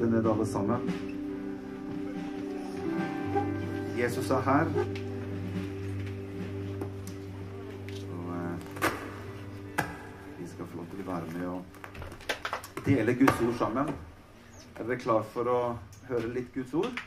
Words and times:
sitte 0.00 0.12
ned, 0.12 0.26
alle 0.26 0.46
sammen. 0.46 0.80
Jesus 3.98 4.30
er 4.30 4.40
her. 4.40 4.70
Og 8.06 8.30
eh, 8.36 8.54
vi 10.38 10.48
skal 10.48 10.70
få 10.70 10.78
lov 10.78 10.86
til 10.88 11.02
å 11.04 11.08
være 11.10 11.28
med 11.34 11.46
og 11.50 11.60
dele 12.86 13.16
Guds 13.20 13.44
ord 13.44 13.54
sammen. 13.60 13.92
Er 14.78 14.88
dere 14.88 15.00
klar 15.04 15.28
for 15.34 15.52
å 15.52 15.58
høre 16.08 16.32
litt 16.32 16.48
Guds 16.56 16.72
ord? 16.80 17.04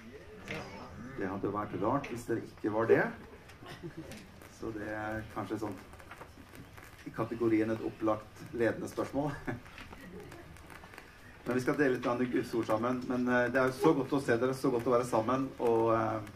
Det 1.17 1.25
hadde 1.33 1.55
vært 1.57 1.73
rart 1.81 2.13
hvis 2.13 2.29
dere 2.29 2.45
ikke 2.45 2.77
var 2.77 2.93
det. 2.93 3.03
Så 4.59 4.69
det 4.77 4.93
er 4.93 5.25
kanskje 5.33 5.63
sånn 5.65 5.77
i 7.09 7.11
kategorien 7.17 7.73
et 7.73 7.81
opplagt 7.89 8.45
ledende 8.53 8.87
spørsmål. 8.91 9.33
Men 11.45 11.55
vi 11.55 11.61
skal 11.61 11.75
dele 11.75 11.97
litt 11.97 12.31
Guds 12.31 12.53
ord 12.55 12.67
sammen. 12.69 13.01
Men 13.09 13.27
eh, 13.27 13.49
det 13.51 13.59
er 13.59 13.67
jo 13.67 13.75
så 13.81 13.91
godt 13.97 14.15
å 14.15 14.21
se 14.23 14.37
dere, 14.39 14.55
så 14.55 14.71
godt 14.71 14.87
å 14.87 14.93
være 14.95 15.07
sammen. 15.09 15.49
Og 15.59 15.89
eh, 15.91 16.29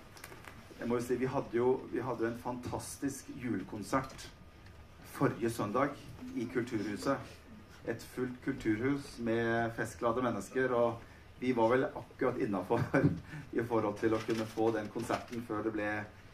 jeg 0.82 0.90
må 0.90 1.00
jo 1.00 1.06
si, 1.06 1.20
vi 1.22 1.30
hadde 1.32 1.56
jo, 1.56 1.70
vi 1.94 2.04
hadde 2.04 2.28
en 2.28 2.42
fantastisk 2.44 3.30
julekonsert 3.40 4.28
forrige 5.16 5.52
søndag 5.54 5.96
i 6.36 6.48
Kulturhuset. 6.52 7.34
Et 7.88 8.04
fullt 8.18 8.36
kulturhus 8.44 9.14
med 9.24 9.72
festglade 9.78 10.22
mennesker. 10.26 10.76
Og 10.76 11.40
vi 11.40 11.54
var 11.56 11.72
vel 11.72 11.88
akkurat 11.88 12.44
innafor 12.44 12.84
i 13.58 13.64
forhold 13.64 13.96
til 14.02 14.18
å 14.18 14.22
kunne 14.28 14.50
få 14.52 14.74
den 14.76 14.92
konserten 14.92 15.46
før 15.48 15.64
det 15.64 15.72
ble 15.78 15.88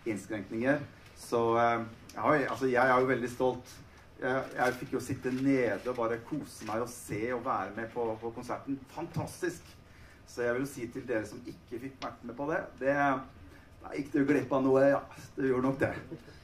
innskrenkninger. 0.10 0.82
Så 1.14 1.44
ja, 1.54 2.26
altså, 2.26 2.66
jeg 2.66 2.82
er 2.82 2.98
jo 2.98 3.12
veldig 3.12 3.30
stolt 3.30 3.76
jeg, 4.24 4.44
jeg, 4.56 4.76
fikk 4.80 4.94
jo 4.96 5.02
sitte 5.04 5.32
nede 5.36 5.90
og 5.92 5.98
bare 5.98 6.20
kose 6.28 6.68
meg 6.68 6.84
og 6.84 6.92
se 6.92 7.22
og 7.36 7.44
være 7.46 7.74
med 7.76 7.90
på, 7.94 8.06
på, 8.22 8.32
konserten. 8.36 8.78
Fantastisk! 8.96 9.72
Så 10.28 10.46
jeg 10.46 10.56
vil 10.56 10.68
si 10.70 10.86
til 10.92 11.04
dere 11.08 11.26
som 11.28 11.42
ikke 11.44 11.82
fikk 11.82 11.98
vært 12.02 12.22
med 12.24 12.38
på 12.38 12.48
det, 12.52 12.62
det 12.80 12.94
Nei, 13.84 13.98
gikk 13.98 14.14
du 14.14 14.22
glipp 14.24 14.54
av 14.56 14.62
noe? 14.64 14.82
Ja, 14.88 15.02
du 15.36 15.42
gjorde 15.44 15.68
nok 15.68 15.80
det. 15.82 15.90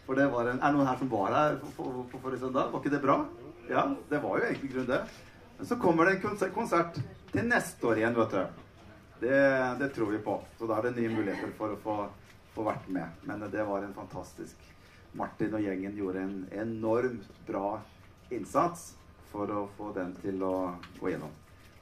For 0.03 0.19
det 0.19 0.25
var 0.27 0.49
en, 0.51 0.57
Er 0.59 0.73
det 0.73 0.75
noen 0.75 0.89
her 0.89 0.97
som 0.99 1.11
var 1.13 1.31
her 1.31 1.53
på, 1.77 1.85
forrige 2.17 2.41
søndag? 2.41 2.73
Var 2.73 2.81
ikke 2.81 2.91
det 2.91 2.99
bra? 3.05 3.15
Ja, 3.69 3.85
det 4.09 4.19
var 4.25 4.41
jo 4.41 4.49
egentlig 4.49 4.73
grunn 4.73 4.89
det. 4.89 4.97
Men 5.55 5.69
så 5.69 5.77
kommer 5.79 6.09
det 6.09 6.17
en 6.19 6.51
konsert 6.51 6.99
til 7.31 7.47
neste 7.47 7.87
år 7.87 8.01
igjen, 8.01 8.17
vet 8.17 8.35
du. 8.35 8.65
Det, 9.21 9.39
det 9.79 9.89
tror 9.95 10.11
vi 10.11 10.19
på. 10.25 10.35
Så 10.59 10.67
da 10.67 10.81
er 10.81 10.89
det 10.89 10.97
nye 10.97 11.13
muligheter 11.15 11.55
for 11.55 11.77
å 11.77 11.79
få, 11.85 11.95
få 12.57 12.67
vært 12.67 12.91
med. 12.91 13.23
Men 13.29 13.47
det 13.47 13.63
var 13.71 13.87
en 13.87 13.95
fantastisk 13.95 14.67
Martin 15.17 15.53
og 15.57 15.63
gjengen 15.63 15.97
gjorde 15.97 16.21
en 16.21 16.35
enormt 16.53 17.29
bra 17.47 17.79
innsats 18.29 18.93
for 19.31 19.49
å 19.49 19.65
få 19.77 19.91
den 19.95 20.13
til 20.21 20.41
å 20.45 20.55
gå 20.99 21.13
gjennom. 21.13 21.31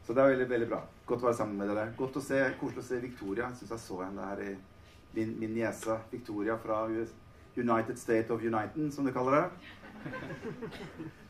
Så 0.06 0.16
det 0.16 0.23
er 0.23 0.33
veldig 0.36 0.47
veldig 0.50 0.70
bra. 0.72 0.81
Godt 1.08 1.23
å 1.23 1.28
være 1.28 1.39
sammen 1.42 1.59
med 1.59 1.72
dere. 1.72 1.89
Godt 1.98 2.20
å 2.20 2.23
se, 2.23 2.39
Koselig 2.59 2.83
å 2.83 2.88
se 2.88 3.00
Victoria. 3.03 3.50
Jeg 3.50 3.61
syns 3.61 3.73
jeg 3.75 3.83
så 3.83 4.02
henne 4.05 4.28
her 4.30 4.44
i 4.45 4.53
min, 5.16 5.33
min 5.39 5.55
niese 5.55 5.98
Victoria 6.11 6.55
fra 6.64 6.86
United 7.58 8.00
State 8.00 8.33
of 8.33 8.44
United, 8.44 8.94
som 8.94 9.08
de 9.08 9.14
kaller 9.16 9.42
det. 9.42 9.48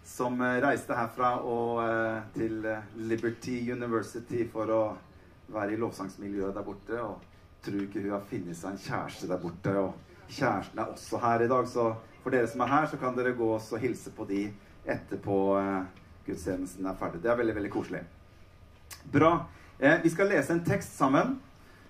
Som 0.08 0.42
eh, 0.42 0.60
reiste 0.64 0.96
herfra 0.96 1.34
og 1.44 1.82
eh, 1.84 2.20
til 2.36 2.66
eh, 2.70 2.86
Liberty 3.10 3.58
University 3.74 4.46
for 4.52 4.72
å 4.72 4.82
være 5.52 5.74
i 5.74 5.80
lovsangsmiljøet 5.82 6.56
der 6.56 6.68
borte. 6.68 7.02
Og 7.02 7.26
tror 7.66 7.82
ikke 7.84 8.04
hun 8.06 8.14
har 8.14 8.28
funnet 8.30 8.60
seg 8.60 8.76
en 8.76 8.84
kjæreste 8.86 9.30
der 9.32 9.42
borte. 9.42 9.74
og 9.82 10.07
Kjæresten 10.28 10.80
er 10.80 10.92
også 10.92 11.20
her 11.24 11.44
i 11.46 11.50
dag, 11.52 11.68
så 11.68 11.94
for 12.24 12.36
dere 12.36 12.48
som 12.52 12.62
er 12.66 12.74
her, 12.74 12.88
så 12.92 13.00
kan 13.00 13.16
dere 13.16 13.36
gå 13.38 13.48
og 13.56 13.80
hilse 13.80 14.12
på 14.12 14.28
de 14.28 14.48
etterpå 14.88 15.38
eh, 15.60 15.84
gudstjenesten 16.28 16.86
er 16.86 16.98
ferdig. 17.00 17.24
Det 17.24 17.32
er 17.32 17.40
veldig, 17.40 17.56
veldig 17.56 17.72
koselig. 17.72 18.04
Bra. 19.12 19.34
Eh, 19.80 20.02
vi 20.04 20.10
skal 20.10 20.32
lese 20.32 20.54
en 20.54 20.64
tekst 20.66 20.98
sammen 20.98 21.38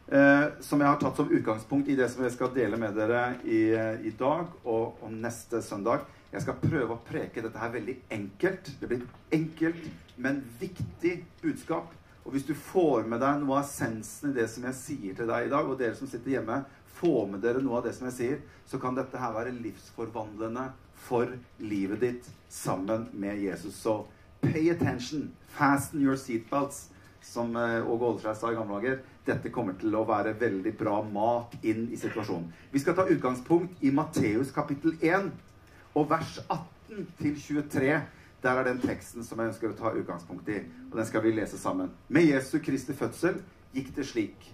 eh, 0.08 0.46
som 0.62 0.82
jeg 0.82 0.90
har 0.90 1.00
tatt 1.02 1.18
som 1.18 1.32
utgangspunkt 1.32 1.90
i 1.90 1.98
det 1.98 2.10
som 2.12 2.26
jeg 2.26 2.36
skal 2.36 2.54
dele 2.56 2.80
med 2.80 2.98
dere 2.98 3.24
i, 3.44 3.62
eh, 3.74 4.06
i 4.08 4.14
dag 4.18 4.50
og, 4.64 4.98
og, 5.02 5.12
neste 5.12 5.62
søndag. 5.66 6.06
Jeg 6.32 6.44
skal 6.44 6.60
prøve 6.60 6.98
å 6.98 7.04
preke 7.08 7.42
dette 7.42 7.62
her 7.62 7.72
veldig 7.74 7.96
enkelt. 8.12 8.74
Det 8.82 8.90
blir 8.90 9.06
enkelt, 9.34 9.88
men 10.18 10.44
viktig 10.60 11.22
budskap. 11.42 11.94
Og 12.28 12.34
hvis 12.36 12.44
du 12.44 12.52
får 12.60 13.08
med 13.08 13.22
deg 13.24 13.40
noe 13.40 13.62
av 13.62 13.64
essensen 13.64 14.34
i 14.34 14.36
det 14.36 14.50
som 14.52 14.66
jeg 14.68 14.76
sier 14.76 15.16
til 15.16 15.30
deg 15.30 15.48
i 15.48 15.54
dag, 15.54 15.64
og 15.64 15.80
dere 15.80 15.96
som 15.96 16.10
sitter 16.12 16.36
hjemme, 16.36 16.60
få 16.98 17.26
med 17.30 17.44
dere 17.46 17.62
noe 17.64 17.80
av 17.80 17.88
det 17.88 17.94
som 17.98 18.08
jeg 18.10 18.18
sier, 18.18 18.44
så 18.68 18.80
kan 18.82 18.98
dette 18.98 19.20
her 19.22 19.36
være 19.36 19.56
livsforvandlende 19.56 20.68
for 21.08 21.32
livet 21.62 22.04
ditt 22.04 22.30
sammen 22.50 23.08
med 23.14 23.42
Jesus. 23.42 23.76
Så 23.76 24.06
pay 24.42 24.70
attention. 24.74 25.32
Fasten 25.48 26.02
your 26.02 26.18
seatbelts, 26.20 26.90
som 27.22 27.56
eh, 27.56 27.86
Åge 27.86 28.12
Åleskjær 28.12 28.38
sa 28.38 28.52
i 28.52 28.58
gamle 28.58 28.80
dager. 28.80 29.00
Dette 29.28 29.52
kommer 29.54 29.76
til 29.80 29.96
å 29.98 30.06
være 30.08 30.36
veldig 30.40 30.74
bra 30.80 31.00
mat 31.04 31.58
inn 31.64 31.88
i 31.92 32.00
situasjonen. 32.00 32.52
Vi 32.72 32.82
skal 32.82 32.96
ta 32.98 33.08
utgangspunkt 33.10 33.84
i 33.84 33.92
Matteus 33.92 34.54
kapittel 34.56 34.96
1 35.02 35.32
og 35.98 36.10
vers 36.12 36.38
18 36.48 37.10
til 37.20 37.36
23. 37.42 37.98
Der 38.44 38.60
er 38.62 38.68
den 38.70 38.80
teksten 38.80 39.26
som 39.26 39.42
jeg 39.42 39.52
ønsker 39.52 39.74
å 39.74 39.80
ta 39.80 39.92
utgangspunkt 39.98 40.50
i. 40.54 40.62
Og 40.92 41.00
den 41.00 41.10
skal 41.10 41.26
vi 41.26 41.34
lese 41.36 41.60
sammen. 41.60 41.92
Med 42.08 42.30
Jesu 42.30 42.60
Kristi 42.64 42.96
fødsel 42.96 43.42
gikk 43.74 43.92
det 43.98 44.06
slik. 44.08 44.54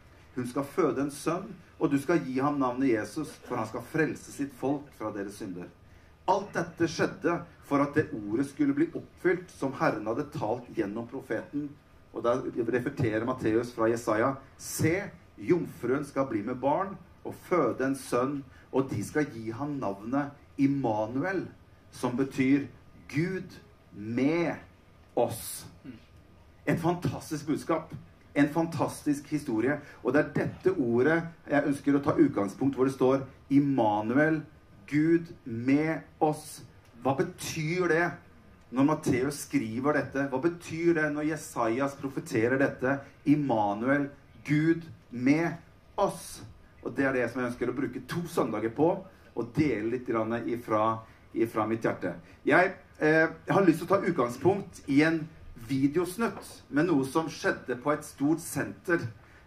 Hun 0.35 0.47
skal 0.47 0.67
føde 0.67 1.03
en 1.03 1.11
sønn, 1.11 1.49
og 1.81 1.91
du 1.91 1.97
skal 1.99 2.21
gi 2.23 2.37
ham 2.39 2.59
navnet 2.61 2.93
Jesus, 2.93 3.33
for 3.47 3.59
han 3.59 3.67
skal 3.67 3.87
frelse 3.91 4.31
sitt 4.31 4.53
folk 4.59 4.87
fra 4.97 5.11
deres 5.15 5.39
synder. 5.41 5.67
Alt 6.29 6.53
dette 6.55 6.87
skjedde 6.87 7.39
for 7.67 7.83
at 7.83 7.95
det 7.97 8.11
ordet 8.15 8.45
skulle 8.51 8.75
bli 8.77 8.87
oppfylt 8.95 9.51
som 9.51 9.73
Herren 9.79 10.07
hadde 10.07 10.29
talt 10.33 10.67
gjennom 10.77 11.07
profeten. 11.09 11.69
Og 12.13 12.23
der 12.23 12.43
referterer 12.75 13.25
Matteus 13.25 13.71
fra 13.75 13.89
Jesaja. 13.89 14.35
Se, 14.59 14.93
jomfruen 15.37 16.05
skal 16.05 16.27
bli 16.29 16.43
med 16.45 16.59
barn 16.61 16.93
og 17.25 17.35
føde 17.47 17.85
en 17.85 17.97
sønn, 17.97 18.41
og 18.71 18.91
de 18.91 19.01
skal 19.03 19.27
gi 19.33 19.51
ham 19.55 19.75
navnet 19.81 20.31
Immanuel, 20.61 21.45
som 21.91 22.15
betyr 22.17 22.67
Gud 23.11 23.57
med 23.91 24.55
oss. 25.15 25.65
Et 26.65 26.79
fantastisk 26.79 27.47
budskap. 27.49 27.91
En 28.33 28.49
fantastisk 28.49 29.27
historie. 29.33 29.77
Og 30.03 30.13
det 30.13 30.21
er 30.21 30.33
dette 30.35 30.73
ordet 30.77 31.19
jeg 31.49 31.67
ønsker 31.71 31.97
å 31.97 32.03
ta 32.03 32.15
utgangspunkt 32.15 32.77
hvor 32.77 32.87
det 32.87 32.95
står 32.95 33.25
Immanuel, 33.51 34.41
Gud 34.91 35.31
med 35.45 36.03
oss. 36.19 36.61
Hva 37.03 37.15
betyr 37.17 37.87
det 37.91 38.05
når 38.75 38.87
Matteus 38.87 39.43
skriver 39.47 39.99
dette? 39.99 40.27
Hva 40.31 40.39
betyr 40.43 40.95
det 40.99 41.09
når 41.15 41.29
Jesajas 41.31 41.95
profeterer 41.99 42.59
dette? 42.59 42.97
Immanuel, 43.31 44.09
Gud 44.47 44.87
med 45.11 45.59
oss. 45.99 46.41
Og 46.81 46.95
det 46.97 47.07
er 47.07 47.15
det 47.15 47.27
som 47.31 47.41
jeg 47.41 47.51
ønsker 47.51 47.71
å 47.71 47.77
bruke 47.77 48.03
to 48.09 48.23
søndager 48.31 48.73
på, 48.75 48.93
og 49.31 49.51
dele 49.55 49.93
litt 49.93 50.09
ifra, 50.09 50.85
ifra 51.33 51.67
mitt 51.67 51.85
hjerte. 51.85 52.15
Jeg, 52.45 52.73
eh, 52.99 53.27
har 53.47 53.65
lyst 53.65 53.79
til 53.79 53.87
å 53.87 53.95
ta 53.95 54.01
utgangspunkt 54.05 54.81
i 54.87 55.01
en 55.03 55.21
videosnutt 55.67 56.63
med 56.69 56.87
noe 56.89 57.05
som 57.07 57.29
skjedde 57.31 57.77
på 57.81 57.93
et 57.93 58.05
stort 58.05 58.43
senter. 58.43 59.03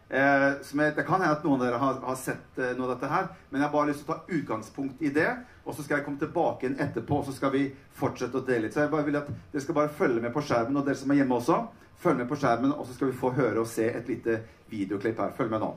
Eh, 0.08 0.48
jeg, 0.60 0.94
det 0.96 1.04
kan 1.06 1.22
hende 1.22 1.32
at 1.34 1.44
noen 1.46 1.60
av 1.60 1.66
dere 1.66 1.80
har, 1.80 2.00
har 2.04 2.18
sett 2.20 2.58
eh, 2.60 2.74
noe 2.76 2.90
av 2.90 2.94
dette 2.94 3.10
her, 3.10 3.30
men 3.50 3.60
jeg 3.60 3.66
har 3.66 3.72
bare 3.72 3.90
lyst 3.90 4.04
til 4.04 4.12
å 4.12 4.18
ta 4.18 4.36
utgangspunkt 4.38 5.02
i 5.02 5.12
det. 5.14 5.30
Og 5.64 5.72
så 5.74 5.84
skal 5.84 5.98
jeg 5.98 6.06
komme 6.08 6.20
tilbake 6.20 6.68
inn 6.68 6.76
etterpå, 6.80 7.22
og 7.22 7.28
så 7.28 7.34
skal 7.36 7.54
vi 7.54 7.64
fortsette 7.96 8.38
å 8.38 8.44
dele 8.44 8.66
litt. 8.66 8.76
Så 8.76 8.84
jeg 8.84 8.92
bare 8.92 9.08
vil 9.08 9.18
at 9.22 9.32
dere 9.32 9.64
skal 9.64 9.78
bare 9.80 9.96
følge 9.96 10.22
med 10.22 10.34
på 10.34 10.44
skjermen, 10.44 10.76
og 10.80 10.86
dere 10.86 11.00
som 11.00 11.14
er 11.14 11.22
hjemme 11.22 11.40
også, 11.40 11.62
følg 12.04 12.20
med 12.20 12.30
på 12.30 12.38
skjermen, 12.42 12.76
og 12.76 12.86
så 12.86 12.98
skal 12.98 13.10
vi 13.10 13.18
få 13.24 13.32
høre 13.38 13.64
og 13.64 13.70
se 13.70 13.88
et 13.90 14.12
lite 14.12 14.38
videoklipp 14.70 15.24
her. 15.24 15.34
Følg 15.38 15.52
med 15.54 15.64
nå. 15.64 15.74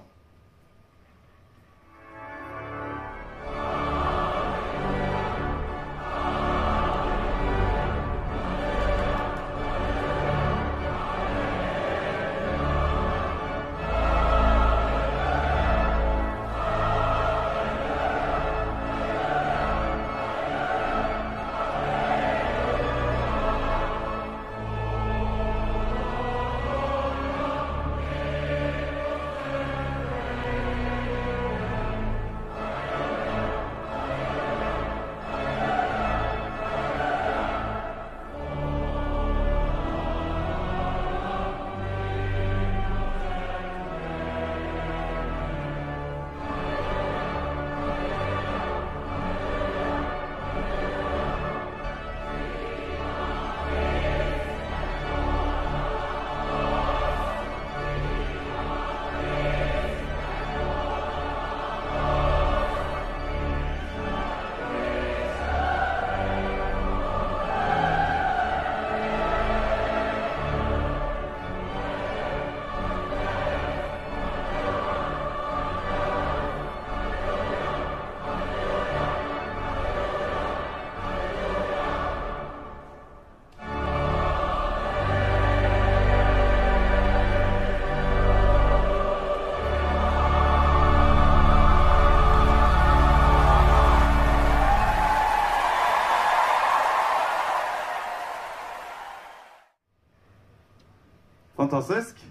Fantastisk. 101.68 102.22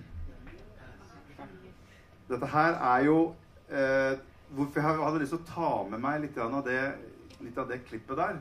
Dette 2.28 2.46
her 2.48 2.76
er 2.94 3.02
jo 3.04 3.16
eh, 3.68 4.16
Hvorfor 4.56 4.80
jeg 4.80 5.00
hadde 5.02 5.18
lyst 5.20 5.34
til 5.34 5.42
å 5.42 5.48
ta 5.50 5.72
med 5.90 6.00
meg 6.00 6.22
litt 6.22 6.38
av, 6.40 6.54
det, 6.64 6.78
litt 7.44 7.58
av 7.60 7.66
det 7.68 7.82
klippet 7.84 8.16
der, 8.16 8.38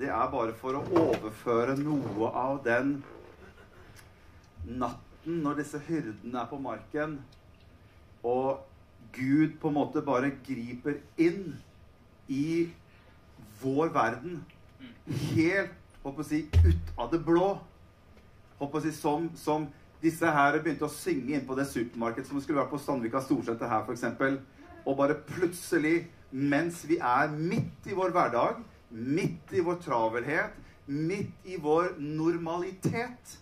det 0.00 0.08
er 0.10 0.32
bare 0.32 0.56
for 0.58 0.74
å 0.74 0.80
overføre 1.04 1.76
noe 1.78 2.30
av 2.32 2.58
den 2.64 2.96
natten 4.64 5.38
når 5.44 5.60
disse 5.60 5.78
hyrdene 5.86 6.40
er 6.42 6.50
på 6.50 6.58
marken, 6.64 7.20
og 8.24 8.64
Gud 9.14 9.60
på 9.62 9.70
en 9.70 9.78
måte 9.78 10.02
bare 10.02 10.32
griper 10.48 10.98
inn 11.20 11.60
i 12.26 12.72
vår 13.62 13.94
verden 13.94 14.42
helt 15.36 15.78
håper 16.02 16.26
å 16.26 16.28
si, 16.32 16.42
ut 16.64 16.92
av 16.98 17.14
det 17.14 17.22
blå. 17.22 17.52
Håper 18.58 18.80
å 18.80 18.86
si, 18.88 18.96
som, 18.96 19.30
som 19.38 19.70
disse 20.04 20.30
her 20.36 20.58
begynte 20.60 20.86
å 20.86 20.92
synge 20.92 21.36
inn 21.36 21.46
på 21.48 21.56
det 21.58 21.66
supermarkedet 21.70 22.28
som 22.28 22.42
skulle 22.42 22.60
vært 22.60 22.72
på 22.74 22.82
Sandvika 22.82 23.22
Storsenter 23.24 23.70
her, 23.70 23.86
f.eks. 23.88 24.04
Og 24.84 24.98
bare 24.98 25.16
plutselig, 25.28 26.08
mens 26.30 26.82
vi 26.88 26.98
er 27.00 27.32
midt 27.32 27.88
i 27.88 27.96
vår 27.96 28.12
hverdag, 28.14 28.60
midt 28.90 29.54
i 29.56 29.64
vår 29.64 29.80
travelhet, 29.82 30.60
midt 30.86 31.48
i 31.48 31.56
vår 31.60 31.94
normalitet, 31.98 33.38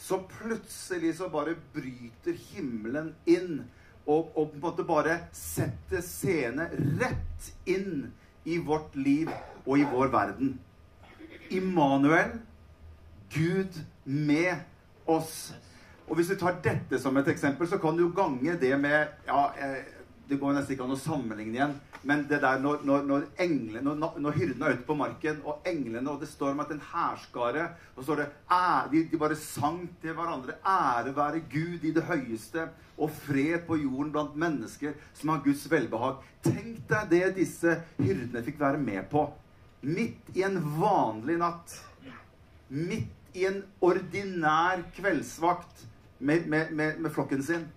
så 0.00 0.22
plutselig 0.40 1.18
så 1.18 1.28
bare 1.28 1.58
bryter 1.74 2.38
himmelen 2.50 3.12
inn 3.28 3.60
og, 4.06 4.30
og 4.34 4.50
på 4.50 4.56
en 4.56 4.62
måte 4.62 4.86
bare 4.88 5.18
setter 5.36 6.00
scene 6.04 6.70
rett 7.00 7.50
inn 7.68 8.08
i 8.48 8.56
vårt 8.64 8.96
liv 8.96 9.28
og 9.66 9.74
i 9.78 9.84
vår 9.84 10.12
verden. 10.14 10.54
Immanuel, 11.52 12.38
Gud 13.30 13.76
med 14.04 14.64
oss. 15.06 15.52
Og 16.10 16.18
Hvis 16.18 16.32
du 16.32 16.34
tar 16.34 16.58
dette 16.64 16.98
som 16.98 17.16
et 17.20 17.28
eksempel, 17.30 17.68
så 17.70 17.78
kan 17.78 17.94
du 17.94 18.08
jo 18.08 18.14
gange 18.14 18.56
det 18.58 18.74
med 18.82 19.12
ja, 19.28 19.42
eh, 19.54 19.82
Det 20.26 20.38
går 20.38 20.54
nesten 20.54 20.76
ikke 20.76 20.86
an 20.86 20.94
å 20.94 20.98
sammenligne 20.98 21.56
igjen. 21.56 21.72
Men 22.06 22.24
det 22.30 22.38
der 22.42 22.60
når, 22.62 22.84
når, 22.86 23.02
når, 23.06 23.24
englene, 23.42 23.94
når, 23.98 24.18
når 24.22 24.36
hyrdene 24.38 24.66
er 24.68 24.76
ute 24.78 24.86
på 24.86 24.96
marken, 24.98 25.40
og 25.44 25.66
englene 25.66 26.10
Og 26.10 26.20
det 26.22 26.28
står 26.30 26.54
om 26.54 26.62
at 26.62 26.70
en 26.70 26.82
hærskare 26.92 27.66
Og 27.96 28.04
står 28.06 28.22
det 28.22 28.28
de, 28.92 29.02
de 29.10 29.20
bare 29.20 29.38
sang 29.38 29.82
til 30.02 30.14
hverandre. 30.14 30.56
Ære 30.66 31.14
være 31.16 31.42
Gud 31.50 31.86
i 31.86 31.92
det 31.94 32.06
høyeste, 32.06 32.68
og 32.98 33.10
fred 33.10 33.66
på 33.66 33.78
jorden 33.80 34.10
blant 34.12 34.34
mennesker 34.38 34.96
som 35.14 35.30
har 35.32 35.44
Guds 35.44 35.62
velbehag. 35.70 36.18
Tenk 36.44 36.82
deg 36.90 37.10
det 37.10 37.22
disse 37.38 37.78
hyrdene 38.00 38.42
fikk 38.44 38.58
være 38.60 38.82
med 38.82 39.06
på. 39.12 39.28
Midt 39.86 40.34
i 40.36 40.42
en 40.44 40.58
vanlig 40.78 41.38
natt. 41.40 41.78
Midt 42.68 43.34
i 43.34 43.46
en 43.48 43.62
ordinær 43.80 44.82
kveldsvakt 44.96 45.86
med, 46.20 46.48
med, 46.48 46.72
med, 46.76 47.00
med 47.00 47.12
flokken 47.12 47.42
sin 47.42 47.68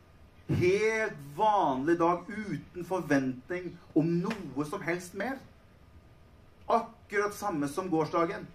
helt 0.48 1.18
vanlig 1.36 1.98
dag 2.00 2.26
uten 2.28 2.86
forventning 2.86 3.72
om 3.94 4.10
noe 4.20 4.66
som 4.68 4.84
helst 4.84 5.16
mer. 5.18 5.40
Akkurat 6.68 7.36
samme 7.36 7.68
som 7.72 7.90
gårsdagen. 7.92 8.46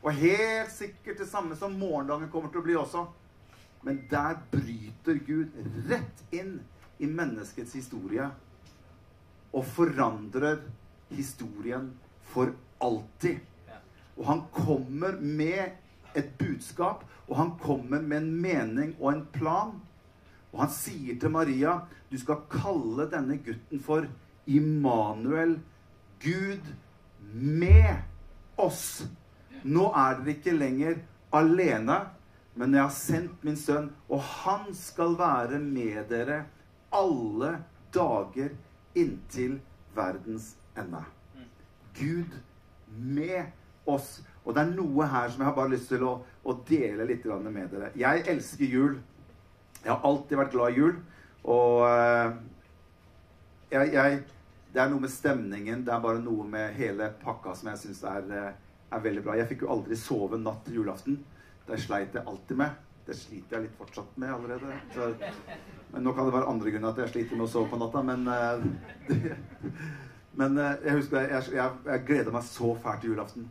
Og 0.00 0.16
helt 0.16 0.72
sikkert 0.72 1.20
det 1.20 1.28
samme 1.28 1.56
som 1.56 1.76
morgendagen 1.78 2.30
kommer 2.32 2.50
til 2.50 2.62
å 2.62 2.66
bli 2.66 2.76
også. 2.80 3.04
Men 3.86 4.02
der 4.10 4.40
bryter 4.52 5.20
Gud 5.26 5.54
rett 5.88 6.24
inn 6.34 6.58
i 7.00 7.08
menneskets 7.08 7.74
historie 7.78 8.26
og 9.50 9.64
forandrer 9.66 10.60
historien 11.10 11.90
for 12.32 12.52
alltid. 12.80 13.40
Og 14.18 14.26
han 14.28 14.42
kommer 14.52 15.16
med 15.20 15.78
et 16.14 16.34
budskap, 16.38 17.04
og 17.28 17.36
han 17.36 17.54
kommer 17.62 18.02
med 18.02 18.22
en 18.22 18.34
mening 18.42 18.96
og 18.98 19.12
en 19.12 19.24
plan 19.32 19.78
og 20.50 20.64
han 20.64 20.72
sier 20.74 21.18
til 21.20 21.32
Maria, 21.34 21.76
du 22.10 22.18
skal 22.18 22.42
kalle 22.50 23.06
denne 23.10 23.38
gutten 23.44 23.82
for 23.82 24.06
Immanuel, 24.50 25.58
Gud 26.22 26.72
med 27.32 28.02
oss. 28.60 29.04
Nå 29.62 29.86
er 29.94 30.18
dere 30.18 30.34
ikke 30.34 30.56
lenger 30.56 30.98
alene, 31.36 32.00
men 32.58 32.74
jeg 32.74 32.82
har 32.82 32.96
sendt 32.96 33.44
min 33.46 33.58
sønn, 33.58 33.92
og 34.10 34.24
han 34.42 34.66
skal 34.74 35.14
være 35.20 35.60
med 35.62 36.02
dere 36.10 36.42
alle 36.92 37.54
dager 37.94 38.56
inntil 38.98 39.60
verdens 39.94 40.56
ende. 40.78 41.04
Gud 41.94 42.34
med 42.88 43.54
oss. 43.86 44.18
Og 44.44 44.56
det 44.56 44.62
er 44.62 44.72
noe 44.72 45.06
her 45.10 45.28
som 45.30 45.42
jeg 45.42 45.48
har 45.50 45.56
bare 45.56 45.72
lyst 45.74 45.90
til 45.92 46.04
å, 46.06 46.14
å 46.20 46.56
dele 46.68 47.06
litt 47.08 47.26
med 47.28 47.70
dere. 47.72 47.90
Jeg 47.98 48.24
elsker 48.32 48.64
jul. 48.64 48.98
Jeg 49.82 49.92
har 49.92 50.04
alltid 50.04 50.38
vært 50.40 50.54
glad 50.54 50.72
i 50.72 50.80
jul. 50.80 50.94
Og 51.44 51.82
uh, 51.84 52.32
jeg, 53.70 53.92
jeg, 53.94 54.22
Det 54.74 54.80
er 54.82 54.90
noe 54.90 55.02
med 55.02 55.12
stemningen, 55.12 55.84
det 55.86 55.92
er 55.94 56.02
bare 56.02 56.22
noe 56.22 56.46
med 56.46 56.74
hele 56.76 57.10
pakka 57.22 57.54
som 57.58 57.72
jeg 57.72 57.80
syns 57.80 58.04
er, 58.06 58.28
eh, 58.30 58.52
er, 58.86 59.00
veldig 59.02 59.22
bra. 59.26 59.34
Jeg 59.34 59.48
fikk 59.50 59.64
jo 59.64 59.72
aldri 59.74 59.96
sove 59.98 60.38
natt 60.38 60.60
til 60.66 60.78
julaften. 60.78 61.16
Det 61.66 61.78
sleit 61.82 62.14
jeg 62.14 62.22
alltid 62.22 62.60
med. 62.60 62.76
Det 63.06 63.16
sliter 63.18 63.56
jeg 63.56 63.64
litt 63.64 63.80
fortsatt 63.80 64.14
med 64.22 64.30
allerede. 64.30 64.76
Så, 64.94 65.08
men 65.90 66.06
nå 66.06 66.14
kan 66.14 66.28
det 66.28 66.36
være 66.36 66.52
andre 66.52 66.70
grunner 66.70 66.92
at 66.92 67.02
jeg 67.02 67.12
sliter 67.16 67.40
med 67.40 67.48
å 67.48 67.50
sove 67.50 67.72
på 67.72 67.80
natta, 67.82 68.04
men 68.06 68.30
uh, 68.30 68.62
det, 69.10 69.34
Men 70.38 70.54
jeg 70.56 70.94
husker 70.94 71.26
jeg, 71.26 71.56
jeg, 71.56 71.78
jeg 71.90 72.04
gleda 72.06 72.32
meg 72.32 72.46
så 72.46 72.70
fælt 72.78 73.02
til 73.02 73.10
julaften. 73.10 73.50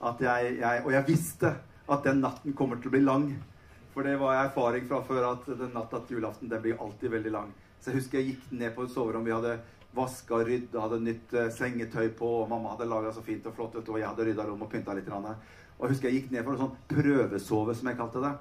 At 0.00 0.20
jeg, 0.24 0.60
og 0.84 0.92
jeg 0.94 1.06
visste 1.08 1.54
at 1.90 2.04
den 2.06 2.22
natten 2.22 2.54
kommer 2.56 2.78
til 2.80 2.90
å 2.90 2.94
bli 2.94 3.02
lang. 3.04 3.26
For 3.94 4.06
det 4.06 4.14
var 4.20 4.36
jeg 4.36 4.50
erfaring 4.50 4.86
fra 4.88 5.00
før 5.04 5.26
at 5.32 5.48
den 5.50 5.74
natta 5.74 6.00
til 6.06 6.20
julaften 6.20 6.50
den 6.50 6.62
blir 6.62 6.80
alltid 6.80 7.10
veldig 7.12 7.32
lang. 7.34 7.50
Så 7.80 7.90
jeg 7.90 8.00
husker 8.00 8.20
jeg 8.20 8.34
gikk 8.34 8.52
ned 8.60 8.74
på 8.76 8.86
et 8.86 8.92
soverom. 8.94 9.24
Vi 9.26 9.34
hadde 9.34 9.56
vaska, 9.96 10.38
rydda, 10.46 10.82
hadde 10.84 11.00
nytt 11.02 11.34
uh, 11.34 11.48
sengetøy 11.52 12.12
på. 12.18 12.28
og 12.42 12.50
Mamma 12.50 12.74
hadde 12.74 12.88
laga 12.90 13.12
så 13.14 13.24
fint 13.26 13.46
og 13.50 13.56
flott, 13.56 13.80
og 13.80 13.98
jeg 13.98 14.06
hadde 14.06 14.28
rydda 14.28 14.46
rom 14.46 14.62
og 14.62 14.70
pynta 14.70 14.94
litt. 14.94 15.10
Og 15.10 15.86
jeg 15.86 15.94
husker 15.94 16.10
jeg 16.10 16.20
gikk 16.20 16.32
ned 16.34 16.46
for 16.46 16.54
en 16.54 16.62
sånn 16.66 16.78
prøvesove, 16.92 17.74
som 17.76 17.90
jeg 17.90 17.98
kalte 17.98 18.22
det. 18.24 18.34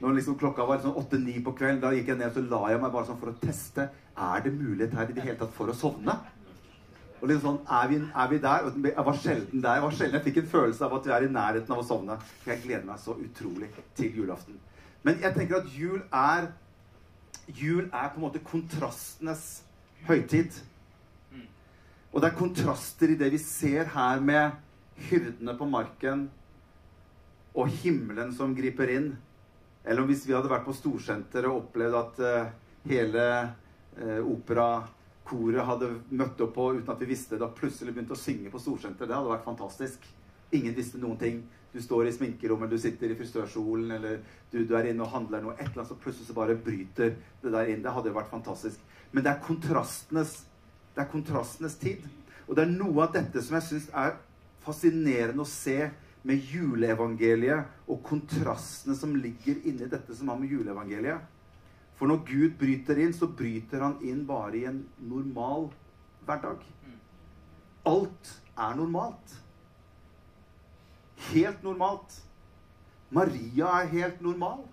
Når 0.00 0.18
liksom 0.18 0.36
klokka 0.40 0.66
var 0.68 0.82
sånn 0.82 0.96
åtte-ni 0.98 1.38
på 1.44 1.54
kvelden, 1.56 1.80
da 1.84 1.92
gikk 1.94 2.10
jeg 2.12 2.20
ned 2.20 2.28
og 2.28 2.36
så 2.36 2.42
la 2.50 2.72
jeg 2.72 2.80
meg 2.82 2.92
bare 2.92 3.08
sånn 3.08 3.20
for 3.20 3.32
å 3.32 3.38
teste. 3.40 3.86
Er 4.16 4.42
det 4.44 4.52
mulighet 4.56 4.96
her 4.96 5.12
i 5.12 5.16
det 5.16 5.24
hele 5.24 5.38
tatt 5.40 5.54
for 5.56 5.72
å 5.72 5.76
sovne? 5.76 6.16
Og 7.26 7.32
liksom 7.32 7.56
sånn, 7.56 7.62
er 7.74 7.88
vi, 7.90 7.96
er 8.06 8.28
vi, 8.30 8.36
der? 8.38 8.66
Jeg 8.86 9.04
var 9.08 9.16
sjelden 9.18 9.62
der. 9.64 9.78
Jeg 9.80 9.82
var 9.82 9.94
sjelden 9.98 10.14
jeg 10.14 10.24
fikk 10.28 10.36
en 10.44 10.50
følelse 10.52 10.84
av 10.86 10.92
at 10.94 11.08
vi 11.08 11.14
er 11.16 11.24
i 11.26 11.30
nærheten 11.34 11.74
av 11.74 11.80
å 11.82 11.86
sovne. 11.88 12.16
For 12.44 12.52
jeg 12.52 12.62
gleder 12.62 12.84
meg 12.86 13.00
så 13.02 13.16
utrolig 13.18 13.70
til 13.98 14.20
julaften. 14.20 14.60
Men 15.02 15.18
jeg 15.24 15.34
tenker 15.34 15.58
at 15.58 15.74
jul 15.74 16.04
er 16.14 16.52
Jul 17.46 17.84
er 17.94 18.08
på 18.10 18.18
en 18.18 18.24
måte 18.24 18.42
kontrastenes 18.42 19.42
høytid. 20.06 20.54
Og 22.10 22.22
det 22.22 22.30
er 22.30 22.38
kontraster 22.38 23.12
i 23.12 23.18
det 23.18 23.28
vi 23.34 23.38
ser 23.42 23.90
her 23.92 24.22
med 24.22 24.56
hyrdene 25.08 25.54
på 25.58 25.68
marken 25.70 26.24
og 27.54 27.70
himmelen 27.82 28.32
som 28.34 28.54
griper 28.54 28.90
inn. 28.94 29.12
Eller 29.86 30.06
hvis 30.06 30.24
vi 30.26 30.34
hadde 30.34 30.50
vært 30.50 30.66
på 30.66 30.74
Storsenteret 30.74 31.50
og 31.50 31.64
opplevd 31.64 31.98
at 32.00 32.22
uh, 32.22 32.50
hele 32.90 33.26
uh, 33.98 34.20
opera 34.26 34.70
koret 35.26 35.66
hadde 35.66 35.90
møtt 36.14 36.40
opp 36.44 36.54
på 36.56 36.70
uten 36.76 36.92
at 36.92 37.02
vi 37.02 37.10
visste 37.10 37.36
det, 37.36 37.46
og 37.46 37.56
plutselig 37.58 37.94
begynte 37.94 38.14
å 38.16 38.20
synge 38.20 38.52
på 38.52 38.60
Storsenteret. 38.62 39.10
Det 39.10 39.16
hadde 39.16 39.32
vært 39.32 39.46
fantastisk. 39.46 40.06
Ingen 40.54 40.76
visste 40.76 41.00
noen 41.02 41.18
ting. 41.20 41.40
Du 41.74 41.80
står 41.82 42.08
i 42.08 42.12
sminkerommet, 42.14 42.70
du 42.70 42.78
sitter 42.80 43.10
i 43.12 43.16
frisørstolen, 43.18 43.90
eller 43.98 44.20
du, 44.52 44.62
du, 44.62 44.72
er 44.78 44.88
inne 44.88 45.04
og 45.04 45.12
handler 45.12 45.42
noe, 45.44 45.56
et 45.58 45.66
eller 45.66 45.82
annet, 45.82 45.90
så 45.90 45.98
plutselig 46.00 46.30
så 46.30 46.36
bare 46.36 46.56
bryter 46.56 47.16
det 47.42 47.52
der 47.52 47.72
inn. 47.72 47.82
Det 47.84 47.92
hadde 47.92 48.12
jo 48.12 48.16
vært 48.16 48.32
fantastisk. 48.32 48.80
Men 49.12 49.26
det 49.26 49.32
er 49.34 49.42
kontrastenes, 49.44 50.38
det 50.94 51.04
er 51.04 51.10
kontrastenes 51.12 51.76
tid. 51.82 52.06
Og 52.46 52.56
det 52.56 52.64
er 52.64 52.72
noe 52.72 53.04
av 53.04 53.12
dette 53.18 53.42
som 53.44 53.58
jeg 53.58 53.66
syns 53.66 53.90
er 53.92 54.16
fascinerende 54.64 55.44
å 55.44 55.50
se 55.50 55.76
med 56.26 56.48
juleevangeliet 56.50 57.90
og 57.90 58.00
kontrastene 58.06 58.96
som 58.98 59.14
ligger 59.18 59.60
inni 59.68 59.86
dette 59.90 60.14
som 60.16 60.30
har 60.32 60.40
med 60.40 60.50
juleevangeliet. 60.50 61.34
For 61.96 62.10
når 62.10 62.24
Gud 62.28 62.56
bryter 62.60 62.98
inn, 63.00 63.14
så 63.16 63.28
bryter 63.28 63.80
han 63.80 63.96
inn 64.04 64.24
bare 64.28 64.58
i 64.58 64.64
en 64.68 64.82
normal 65.00 65.70
hverdag. 66.28 66.64
Alt 67.86 68.32
er 68.58 68.76
normalt. 68.76 69.36
Helt 71.30 71.62
normalt. 71.64 72.18
Maria 73.10 73.70
er 73.80 73.92
helt 73.94 74.20
normal. 74.20 74.66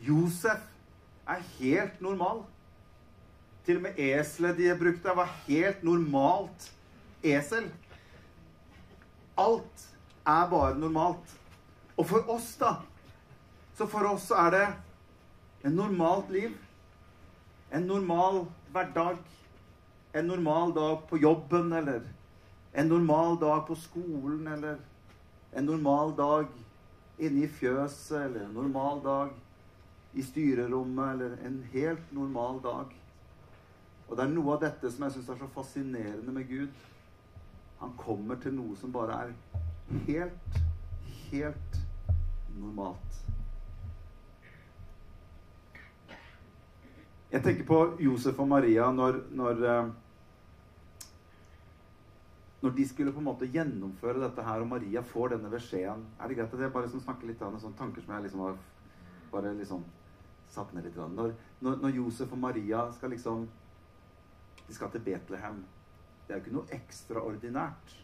Josef 0.00 0.64
er 1.28 1.44
helt 1.58 2.00
normal. 2.00 2.44
Til 3.66 3.76
og 3.76 3.82
med 3.82 3.98
eselet 4.00 4.56
de 4.56 4.70
brukte, 4.78 5.16
var 5.16 5.34
helt 5.46 5.82
normalt 5.84 6.70
esel. 7.22 7.68
Alt 9.38 9.88
er 10.24 10.46
bare 10.50 10.78
normalt. 10.78 11.36
Og 11.96 12.06
for 12.06 12.30
oss, 12.32 12.54
da 12.56 12.78
Så 13.74 13.86
for 13.88 14.04
oss 14.04 14.30
er 14.30 14.50
det 14.50 14.66
en 15.62 15.76
normalt 15.76 16.30
liv. 16.30 16.56
En 17.70 17.86
normal 17.86 18.46
hverdag. 18.72 19.18
En 20.12 20.26
normal 20.26 20.74
dag 20.74 21.04
på 21.08 21.20
jobben, 21.22 21.72
eller 21.72 22.02
en 22.72 22.88
normal 22.88 23.38
dag 23.40 23.66
på 23.66 23.74
skolen, 23.74 24.46
eller 24.46 24.78
en 25.52 25.66
normal 25.66 26.16
dag 26.16 26.46
inne 27.20 27.44
i 27.44 27.50
fjøset 27.50 28.16
eller 28.16 28.46
en 28.46 28.54
normal 28.56 29.02
dag 29.04 29.32
i 30.16 30.22
styrerommet 30.24 31.12
eller 31.14 31.36
en 31.46 31.58
helt 31.72 32.12
normal 32.16 32.60
dag. 32.64 32.94
Og 34.08 34.16
det 34.16 34.24
er 34.24 34.32
noe 34.32 34.56
av 34.56 34.62
dette 34.64 34.90
som 34.90 35.04
jeg 35.06 35.16
syns 35.16 35.28
er 35.30 35.42
så 35.42 35.50
fascinerende 35.54 36.34
med 36.34 36.48
Gud. 36.50 36.86
Han 37.82 37.92
kommer 37.98 38.40
til 38.42 38.56
noe 38.56 38.78
som 38.80 38.92
bare 38.94 39.20
er 39.26 39.34
helt, 40.08 40.58
helt 41.30 41.78
normalt. 42.56 43.29
Jeg 47.30 47.44
tenker 47.44 47.66
på 47.66 47.76
Josef 48.02 48.40
og 48.42 48.48
Maria 48.50 48.88
når, 48.90 49.20
når, 49.38 49.60
eh, 49.70 49.90
når 52.64 52.72
de 52.74 52.86
skulle 52.88 53.12
på 53.14 53.22
en 53.22 53.28
måte 53.28 53.46
gjennomføre 53.54 54.18
dette 54.24 54.42
her, 54.42 54.64
og 54.64 54.70
Maria 54.72 55.02
får 55.06 55.36
denne 55.36 55.52
beskjeden 55.52 56.02
Er 56.18 56.26
det 56.26 56.40
greit 56.40 56.56
at 56.56 56.64
jeg 56.64 56.72
bare 56.74 56.88
liksom 56.88 57.04
snakker 57.04 57.30
litt 57.30 57.44
av 57.46 57.54
sånne 57.62 57.78
tanker 57.78 58.02
som 58.02 58.16
jeg 58.16 58.26
liksom 58.26 58.42
har 58.48 58.58
bare 59.30 59.54
liksom 59.54 59.86
satt 60.50 60.74
ned 60.74 60.88
litt? 60.88 60.98
Når, 60.98 61.36
når 61.62 61.96
Josef 62.00 62.34
og 62.34 62.42
Maria 62.48 62.82
skal 62.98 63.14
liksom 63.14 63.46
De 64.66 64.74
skal 64.74 64.90
til 64.90 65.02
Betlehem. 65.02 65.64
Det 66.26 66.34
er 66.34 66.38
jo 66.38 66.44
ikke 66.44 66.58
noe 66.58 66.74
ekstraordinært. 66.74 67.96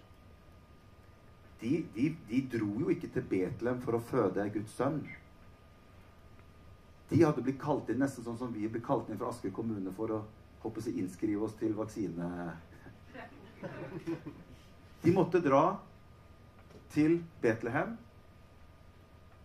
De, 1.60 1.76
de, 1.94 2.08
de 2.30 2.40
dro 2.52 2.72
jo 2.80 2.88
ikke 2.90 3.10
til 3.14 3.26
Betlehem 3.30 3.78
for 3.82 3.98
å 3.98 4.02
føde 4.02 4.46
Guds 4.54 4.74
sønn. 4.74 4.98
De 7.10 7.22
hadde 7.22 7.42
blitt 7.42 7.60
kalt 7.62 7.90
inn 7.92 8.00
nesten 8.02 8.24
sånn 8.24 8.38
som 8.38 8.54
vi 8.54 8.66
ble 8.68 8.82
kalt 8.84 9.10
inn 9.10 9.18
fra 9.20 9.30
Asker 9.30 9.52
kommune 9.54 9.92
for 9.94 10.14
å 10.14 10.22
håper 10.62 10.88
jeg, 10.88 10.98
innskrive 11.02 11.46
oss 11.46 11.54
til 11.60 11.76
vaksine... 11.76 12.30
De 15.02 15.12
måtte 15.14 15.38
dra 15.42 15.76
til 16.90 17.20
Betlehem. 17.42 17.94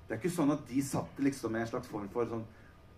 Det 0.08 0.16
er 0.16 0.20
ikke 0.20 0.34
sånn 0.34 0.54
at 0.56 0.64
de 0.70 0.82
satt 0.86 1.22
liksom 1.22 1.54
med 1.54 1.66
en 1.66 1.70
slags 1.70 1.90
form 1.92 2.08
for 2.14 2.30
sånn 2.30 2.44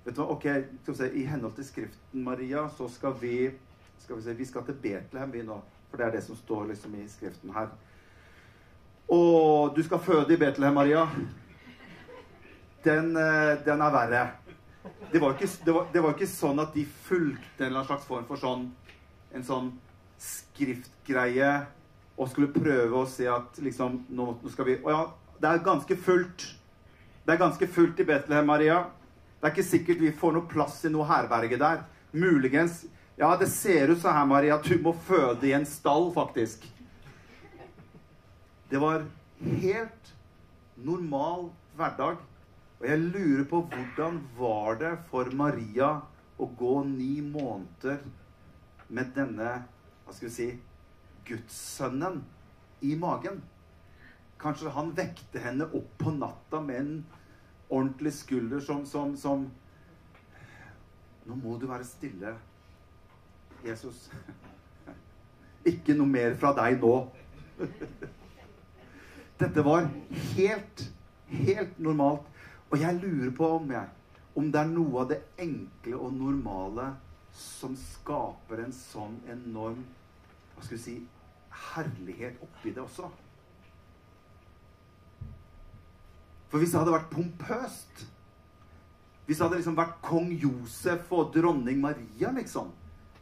vet 0.03 0.15
du 0.15 0.21
hva, 0.21 0.35
ok, 0.35 0.47
se, 0.89 1.09
I 1.15 1.25
henhold 1.27 1.55
til 1.57 1.67
Skriften, 1.67 2.23
Maria, 2.25 2.65
så 2.77 2.87
skal 2.91 3.15
vi 3.19 3.51
skal 4.03 4.17
vi, 4.17 4.23
se, 4.25 4.35
vi 4.35 4.47
skal 4.47 4.65
til 4.67 4.79
Betlehem, 4.83 5.31
vi 5.31 5.43
nå. 5.47 5.59
For 5.91 5.99
det 5.99 6.07
er 6.07 6.15
det 6.17 6.23
som 6.25 6.35
står 6.39 6.71
liksom 6.71 6.95
i 6.99 7.05
Skriften 7.11 7.53
her. 7.55 7.71
Og 9.13 9.75
du 9.75 9.83
skal 9.85 10.01
føde 10.03 10.35
i 10.35 10.39
Betlehem, 10.39 10.75
Maria. 10.75 11.05
Den, 12.83 13.13
eh, 13.15 13.53
den 13.63 13.81
er 13.81 13.95
verre 13.95 14.23
det 15.11 15.19
var, 15.19 15.35
ikke, 15.35 15.47
det, 15.65 15.71
var, 15.71 15.85
det 15.93 16.01
var, 16.03 16.15
ikke, 16.15 16.27
sånn 16.27 16.59
at 16.63 16.73
de 16.75 16.83
fulgte 17.05 17.67
en 17.67 17.77
slags 17.85 18.07
form 18.07 18.25
for 18.27 18.39
sånn 18.39 18.67
en 19.33 19.45
sånn 19.45 19.69
skriftgreie 20.21 21.51
og 22.13 22.29
skulle 22.29 22.53
prøve 22.53 22.99
å 22.99 23.09
se 23.09 23.25
at 23.29 23.57
liksom 23.63 24.03
Nå, 24.13 24.27
nå 24.43 24.51
skal 24.53 24.67
vi 24.67 24.75
Å 24.83 24.93
ja, 24.93 25.03
det 25.41 25.49
er 25.49 25.63
ganske 25.65 25.95
fullt. 25.99 26.45
Det 27.25 27.33
er 27.33 27.41
ganske 27.41 27.67
fullt 27.67 27.99
i 27.99 28.05
Betlehem, 28.07 28.45
Maria. 28.47 28.83
Det 29.39 29.47
er 29.47 29.55
ikke 29.55 29.65
sikkert 29.67 30.03
vi 30.03 30.11
får 30.15 30.35
noe 30.35 30.49
plass 30.49 30.77
i 30.87 30.91
noe 30.93 31.07
herberge 31.09 31.59
der. 31.59 31.85
Muligens 32.11 32.83
Ja, 33.17 33.33
det 33.37 33.49
ser 33.53 33.91
ut 33.91 33.99
sånn 34.01 34.15
her, 34.15 34.25
Maria, 34.29 34.55
at 34.57 34.65
du 34.65 34.77
må 34.81 34.93
føde 35.05 35.45
i 35.45 35.53
en 35.53 35.67
stall, 35.69 36.07
faktisk. 36.15 36.63
Det 38.71 38.79
var 38.81 39.03
helt 39.61 40.13
normal 40.81 41.51
hverdag 41.77 42.21
og 42.83 42.89
jeg 42.89 42.99
lurer 42.99 43.45
på 43.47 43.61
hvordan 43.71 44.17
var 44.35 44.75
det 44.81 44.89
for 45.07 45.29
Maria 45.39 45.93
å 46.35 46.47
gå 46.59 46.73
ni 46.83 47.21
måneder 47.23 48.01
med 48.91 49.13
denne 49.15 49.51
hva 50.03 50.11
skal 50.11 50.27
vi 50.27 50.33
si 50.33 50.47
gudssønnen 51.23 52.17
i 52.83 52.97
magen? 52.99 53.37
Kanskje 54.41 54.73
han 54.75 54.91
vekte 54.97 55.39
henne 55.39 55.69
opp 55.71 55.93
på 56.01 56.11
natta 56.11 56.59
med 56.65 56.81
en 56.81 56.97
ordentlig 57.69 58.11
skulder 58.17 58.59
som, 58.59 58.83
som, 58.85 59.15
som 59.15 59.47
Nå 61.23 61.37
må 61.39 61.55
du 61.55 61.69
være 61.69 61.87
stille, 61.87 62.33
Jesus. 63.63 64.09
Ikke 65.71 65.95
noe 65.95 66.11
mer 66.11 66.35
fra 66.35 66.51
deg 66.57 66.83
nå. 66.83 66.97
Dette 69.39 69.63
var 69.63 69.87
helt, 70.35 70.83
helt 71.31 71.79
normalt. 71.79 72.27
Og 72.73 72.79
jeg 72.81 72.97
lurer 72.97 73.33
på 73.37 73.47
om, 73.59 73.71
jeg, 73.71 73.89
om 74.35 74.47
det 74.49 74.61
er 74.63 74.69
noe 74.71 75.03
av 75.03 75.11
det 75.11 75.19
enkle 75.43 75.99
og 75.99 76.15
normale 76.17 76.87
som 77.37 77.75
skaper 77.77 78.63
en 78.63 78.73
sånn 78.73 79.19
enorm 79.29 79.83
hva 80.53 80.63
skal 80.65 80.77
vi 80.77 80.81
si, 80.81 80.95
herlighet 81.73 82.41
oppi 82.45 82.73
det 82.73 82.81
også. 82.81 83.09
For 86.49 86.61
hvis 86.61 86.73
det 86.73 86.81
hadde 86.81 86.93
vært 86.93 87.13
pompøst 87.13 88.03
Hvis 89.25 89.39
det 89.39 89.45
hadde 89.45 89.57
liksom 89.57 89.77
vært 89.77 90.01
kong 90.03 90.33
Josef 90.35 91.13
og 91.15 91.29
dronning 91.33 91.77
Maria, 91.81 92.33
liksom, 92.35 92.73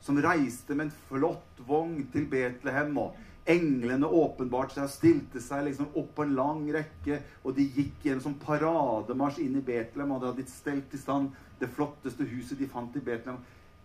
som 0.01 0.17
reiste 0.17 0.73
med 0.73 0.87
en 0.87 0.95
flott 1.11 1.59
vogn 1.67 2.07
til 2.11 2.25
Betlehem 2.31 2.97
og 2.97 3.19
Englene 3.49 4.05
åpenbarte 4.05 4.75
seg 4.75 4.85
og 4.85 4.93
stilte 4.93 5.41
seg 5.41 5.65
liksom 5.65 5.95
opp 5.97 6.11
på 6.17 6.25
en 6.27 6.35
lang 6.37 6.65
rekke. 6.73 7.21
Og 7.43 7.55
de 7.57 7.65
gikk 7.65 8.05
i 8.05 8.13
en 8.13 8.21
sånn 8.23 8.37
parademarsj 8.41 9.41
inn 9.45 9.57
i 9.57 9.65
Betlehem, 9.65 10.13
og 10.13 10.21
de 10.21 10.29
hadde 10.29 10.45
stelt 10.51 10.93
i 10.93 11.01
stand 11.01 11.31
det 11.61 11.71
flotteste 11.73 12.27
huset 12.29 12.61
de 12.61 12.69
fant 12.69 12.95
i 12.97 13.03
Betlehem. 13.05 13.41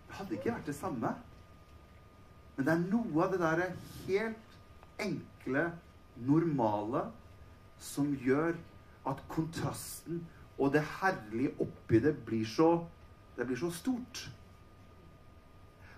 Det 0.07 0.19
hadde 0.21 0.37
ikke 0.37 0.53
vært 0.53 0.71
det 0.71 0.77
samme. 0.77 1.15
Men 2.57 2.69
det 2.69 2.73
er 2.73 2.85
noe 2.89 3.25
av 3.25 3.33
det 3.33 3.43
derre 3.43 3.71
helt 4.07 4.55
enkle, 5.03 5.67
normale, 6.17 7.03
som 7.81 8.15
gjør 8.25 8.55
at 9.07 9.21
kontrasten 9.29 10.23
og 10.57 10.73
det 10.73 10.83
herlige 11.01 11.53
oppi 11.61 12.01
det 12.01 12.15
blir 12.25 12.47
så, 12.49 12.71
det 13.37 13.45
blir 13.47 13.61
så 13.61 13.71
stort. 13.77 14.23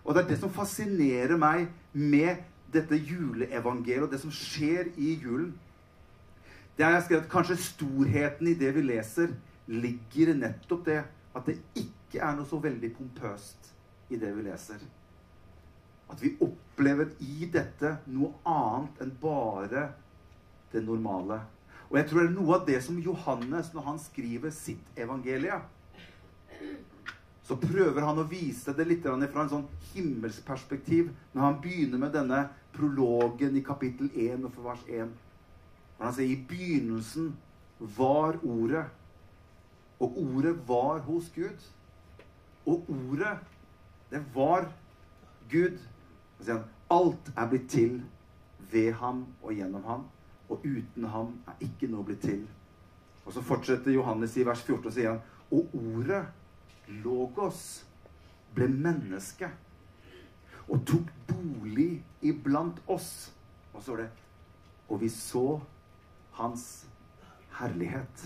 Og 0.03 0.15
det 0.15 0.25
er 0.25 0.31
det 0.33 0.39
som 0.41 0.53
fascinerer 0.53 1.39
meg 1.39 1.69
med 1.93 2.43
dette 2.73 2.97
juleevangeliet 2.97 4.07
og 4.07 4.13
det 4.13 4.21
som 4.23 4.33
skjer 4.35 4.93
i 4.97 5.15
julen. 5.23 5.53
Det 6.79 6.87
er 6.87 7.01
skrevet, 7.03 7.31
Kanskje 7.31 7.57
storheten 7.59 8.51
i 8.51 8.57
det 8.59 8.71
vi 8.77 8.85
leser, 8.87 9.33
ligger 9.69 10.35
nettopp 10.37 10.85
det 10.87 11.01
at 11.37 11.49
det 11.49 11.59
ikke 11.77 12.23
er 12.25 12.37
noe 12.37 12.49
så 12.49 12.61
veldig 12.63 12.91
pompøst 12.97 13.73
i 14.15 14.19
det 14.21 14.31
vi 14.37 14.47
leser. 14.47 14.81
At 16.09 16.23
vi 16.23 16.37
opplever 16.41 17.11
i 17.21 17.49
dette 17.53 17.99
noe 18.09 18.33
annet 18.49 19.03
enn 19.05 19.13
bare 19.21 19.89
det 20.73 20.85
normale. 20.85 21.43
Og 21.89 21.99
jeg 21.99 22.09
tror 22.09 22.23
det 22.23 22.29
er 22.31 22.37
noe 22.37 22.57
av 22.57 22.65
det 22.69 22.79
som 22.85 23.01
Johannes, 23.01 23.73
når 23.75 23.87
han 23.87 24.01
skriver 24.01 24.53
sitt 24.53 24.97
evangelie, 24.97 25.61
så 27.49 27.57
prøver 27.57 28.05
han 28.05 28.19
å 28.21 28.27
vise 28.29 28.75
det 28.77 28.85
litt 28.85 29.07
fra 29.07 29.43
en 29.43 29.51
sånn 29.53 29.69
himmelsperspektiv 29.95 31.09
når 31.33 31.43
han 31.47 31.61
begynner 31.65 32.01
med 32.03 32.13
denne 32.13 32.43
prologen 32.77 33.57
i 33.57 33.63
kapittel 33.65 34.11
1 34.13 34.45
og 34.45 34.53
for 34.53 34.67
vers 34.69 34.83
1. 34.85 35.15
Hvor 35.97 36.11
han 36.11 36.17
sier 36.19 36.35
i 36.35 36.43
begynnelsen 36.51 37.31
var 37.97 38.37
Ordet, 38.45 38.85
og 39.97 40.19
Ordet 40.21 40.53
var 40.69 41.01
hos 41.07 41.31
Gud. 41.35 41.65
Og 42.69 42.85
Ordet, 42.93 43.39
det 44.11 44.21
var 44.35 44.69
Gud. 45.49 45.81
Så 46.37 46.45
sier 46.45 46.59
han 46.59 46.69
alt 46.93 47.31
er 47.33 47.49
blitt 47.49 47.71
til 47.73 48.03
ved 48.73 48.93
ham 49.01 49.25
og 49.41 49.55
gjennom 49.57 49.89
ham, 49.89 50.05
og 50.53 50.67
uten 50.69 51.09
ham 51.15 51.33
er 51.49 51.65
ikke 51.65 51.89
noe 51.89 52.05
blitt 52.05 52.27
til. 52.29 52.45
Og 53.25 53.33
så 53.33 53.41
fortsetter 53.41 53.97
Johannes 53.97 54.37
i 54.37 54.45
vers 54.45 54.61
14 54.67 54.85
og 54.85 54.93
sier 54.93 55.15
han, 55.15 55.25
og 55.49 55.73
Ordet 55.81 56.27
Logos 57.05 57.63
ble 58.57 58.69
menneske 58.69 59.51
og 60.69 60.85
tok 60.89 61.11
bolig 61.29 62.05
iblant 62.25 62.81
oss. 62.89 63.31
Og 63.75 63.83
så 63.83 63.97
er 63.97 64.05
det 64.05 64.11
Og 64.89 65.01
vi 65.01 65.09
så 65.13 65.61
hans 66.33 66.87
herlighet. 67.59 68.25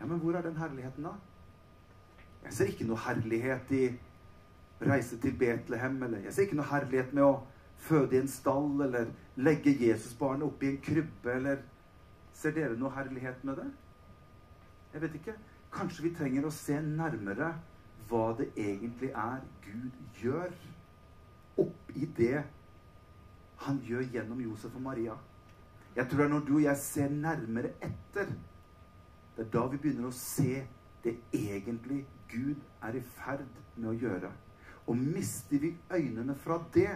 Ja, 0.00 0.06
men 0.06 0.18
hvor 0.18 0.36
er 0.36 0.42
den 0.42 0.56
herligheten, 0.56 1.04
da? 1.04 1.14
Jeg 2.44 2.52
ser 2.52 2.72
ikke 2.72 2.84
noe 2.88 2.98
herlighet 2.98 3.72
i 3.72 3.84
reise 4.80 5.16
til 5.20 5.32
Betlehem, 5.38 6.02
eller 6.02 6.18
jeg 6.24 6.34
ser 6.34 6.42
ikke 6.42 6.58
noe 6.60 6.68
herlighet 6.68 7.12
med 7.16 7.24
å 7.24 7.40
føde 7.80 8.16
i 8.16 8.20
en 8.20 8.28
stall, 8.28 8.80
eller 8.84 9.12
legge 9.36 9.76
Jesusbarnet 9.80 10.48
oppi 10.48 10.74
en 10.74 10.80
krybbe, 10.84 11.32
eller 11.32 11.64
Ser 12.40 12.54
dere 12.56 12.76
noe 12.78 12.92
herlighet 12.94 13.42
med 13.44 13.58
det? 13.60 13.66
Jeg 14.94 15.02
vet 15.02 15.16
ikke. 15.18 15.34
Kanskje 15.70 16.08
vi 16.08 16.14
trenger 16.18 16.46
å 16.46 16.54
se 16.54 16.76
nærmere 16.82 17.52
hva 18.10 18.24
det 18.38 18.48
egentlig 18.58 19.12
er 19.14 19.42
Gud 19.64 19.98
gjør 20.18 20.54
oppi 21.60 22.08
det 22.18 22.42
han 23.64 23.78
gjør 23.84 24.06
gjennom 24.14 24.40
Josef 24.42 24.74
og 24.74 24.82
Maria. 24.82 25.14
Jeg 25.96 26.08
tror 26.08 26.22
det 26.22 26.26
er 26.26 26.32
når 26.34 26.44
du 26.48 26.52
og 26.56 26.64
jeg 26.64 26.80
ser 26.80 27.10
nærmere 27.12 27.72
etter, 27.84 28.30
det 29.36 29.44
er 29.46 29.50
da 29.52 29.64
vi 29.70 29.80
begynner 29.82 30.08
å 30.08 30.16
se 30.16 30.62
det 31.04 31.16
egentlig 31.36 32.04
Gud 32.30 32.60
er 32.86 32.96
i 32.98 33.02
ferd 33.16 33.46
med 33.76 33.90
å 33.92 33.96
gjøre. 33.98 34.30
Og 34.90 34.98
mister 34.98 35.62
vi 35.62 35.74
øynene 35.92 36.34
fra 36.38 36.60
det, 36.74 36.92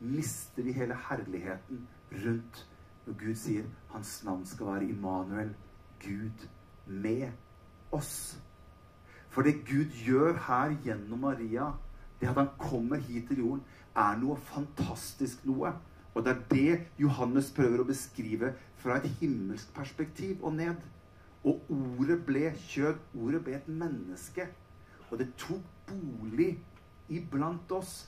mister 0.00 0.66
vi 0.66 0.74
hele 0.76 0.98
herligheten 1.08 1.86
rundt 2.24 2.66
når 3.06 3.18
Gud 3.18 3.38
sier 3.38 3.66
hans 3.94 4.20
navn 4.26 4.44
skal 4.46 4.74
være 4.74 4.90
Immanuel, 4.90 5.54
Gud 6.02 6.46
med 6.86 7.30
oss. 7.92 8.38
For 9.32 9.46
det 9.46 9.62
Gud 9.68 9.94
gjør 10.04 10.36
her 10.46 10.74
gjennom 10.84 11.24
Maria, 11.24 11.70
det 12.20 12.28
at 12.28 12.38
han 12.38 12.50
kommer 12.58 13.00
hit 13.00 13.28
til 13.28 13.38
jorden, 13.44 13.62
er 13.96 14.18
noe 14.20 14.36
fantastisk 14.36 15.44
noe. 15.48 15.72
Og 16.14 16.24
det 16.24 16.32
er 16.32 16.42
det 16.50 16.80
Johannes 17.00 17.48
prøver 17.56 17.80
å 17.80 17.88
beskrive 17.88 18.52
fra 18.82 18.98
et 18.98 19.08
himmelsk 19.20 19.72
perspektiv 19.74 20.42
og 20.44 20.56
ned. 20.58 20.76
Og 21.42 21.64
ordet 21.72 22.18
ble 22.26 22.50
kjød. 22.68 23.00
Ordet 23.18 23.40
ble 23.44 23.56
et 23.56 23.68
menneske. 23.68 24.46
Og 25.10 25.18
det 25.20 25.32
tok 25.40 25.64
bolig 25.88 26.52
iblant 27.12 27.72
oss. 27.72 28.04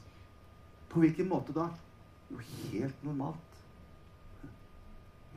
På 0.93 1.03
hvilken 1.03 1.29
måte 1.29 1.57
da? 1.57 1.71
Jo, 2.31 2.38
helt 2.71 3.05
normalt. 3.05 3.59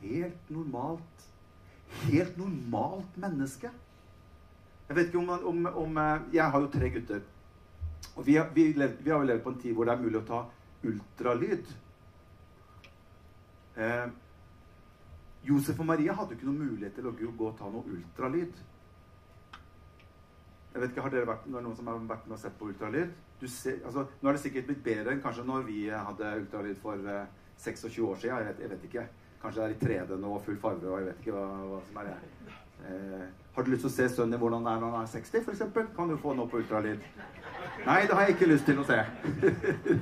Helt 0.04 0.52
normalt. 0.52 1.28
Helt 2.04 2.38
normalt 2.38 3.16
menneske. 3.16 3.72
Jeg 4.88 4.96
vet 4.96 5.10
ikke 5.10 5.20
om, 5.20 5.34
om, 5.50 5.66
om 5.84 5.98
eh, 6.00 6.30
Jeg 6.38 6.50
har 6.50 6.64
jo 6.64 6.70
tre 6.72 6.88
gutter. 6.94 7.26
Og 8.16 8.24
vi 8.26 8.38
har, 8.38 8.48
vi, 8.54 8.72
levd, 8.72 9.02
vi 9.04 9.10
har 9.10 9.20
jo 9.20 9.28
levd 9.28 9.42
på 9.44 9.52
en 9.52 9.60
tid 9.62 9.76
hvor 9.76 9.86
det 9.86 9.94
er 9.94 10.02
mulig 10.02 10.20
å 10.22 10.28
ta 10.28 10.40
ultralyd. 10.88 11.68
Eh, 13.78 14.08
Josef 15.48 15.78
og 15.78 15.86
Maria 15.86 16.16
hadde 16.16 16.34
jo 16.34 16.38
ikke 16.38 16.48
noen 16.48 16.72
mulighet 16.72 16.96
til 16.98 17.06
å 17.08 17.14
gå 17.14 17.46
og 17.46 17.56
ta 17.58 17.68
noe 17.70 17.86
ultralyd. 17.94 18.58
Jeg 20.72 20.82
vet 20.82 20.92
ikke, 20.92 21.04
Har 21.04 21.14
dere 21.14 21.28
vært, 21.28 21.46
det 21.46 21.62
noen 21.62 21.76
som 21.76 21.88
har 21.90 22.00
vært 22.08 22.26
med 22.26 22.36
og 22.36 22.42
sett 22.42 22.58
på 22.58 22.68
ultralyd? 22.72 23.14
Ser, 23.46 23.78
altså, 23.86 24.04
nå 24.20 24.28
er 24.28 24.34
det 24.34 24.42
sikkert 24.42 24.66
blitt 24.66 24.82
bedre 24.82 25.14
enn 25.14 25.22
kanskje 25.22 25.46
når 25.46 25.68
vi 25.68 25.84
hadde 25.92 26.34
ultralyd 26.40 26.80
for 26.82 27.10
eh, 27.12 27.28
26 27.58 28.00
år 28.08 28.18
siden. 28.22 28.34
Jeg 28.34 28.48
vet, 28.48 28.62
jeg 28.64 28.72
vet, 28.72 28.88
ikke. 28.90 29.06
Kanskje 29.42 29.60
det 29.60 29.68
er 29.68 29.76
i 29.76 30.06
3D 30.08 30.18
nå 30.18 30.32
full 30.42 30.58
farge 30.58 30.88
og 30.88 30.98
jeg 30.98 31.10
vet 31.12 31.20
ikke 31.22 31.36
hva, 31.36 31.44
hva 31.70 31.80
som 31.86 32.00
er 32.02 32.10
det. 32.10 32.16
Eh, 32.88 33.24
har 33.58 33.64
du 33.64 33.72
lyst 33.72 33.82
til 33.82 33.90
å 33.90 33.96
se 33.96 34.04
sønnen 34.12 34.36
din 34.36 34.38
hvordan 34.38 34.62
det 34.62 34.70
er 34.70 34.78
når 34.78 34.92
han 34.94 35.02
er 35.02 35.08
60, 35.10 35.40
f.eks.? 35.42 35.62
Kan 35.96 36.10
du 36.12 36.14
få 36.22 36.30
noe 36.38 36.46
på 36.46 36.60
ultralyd? 36.60 37.00
Nei, 37.88 37.96
det 38.06 38.14
har 38.14 38.28
jeg 38.28 38.36
ikke 38.36 38.50
lyst 38.52 38.68
til 38.70 38.78
å 38.78 38.84
se. 38.86 38.98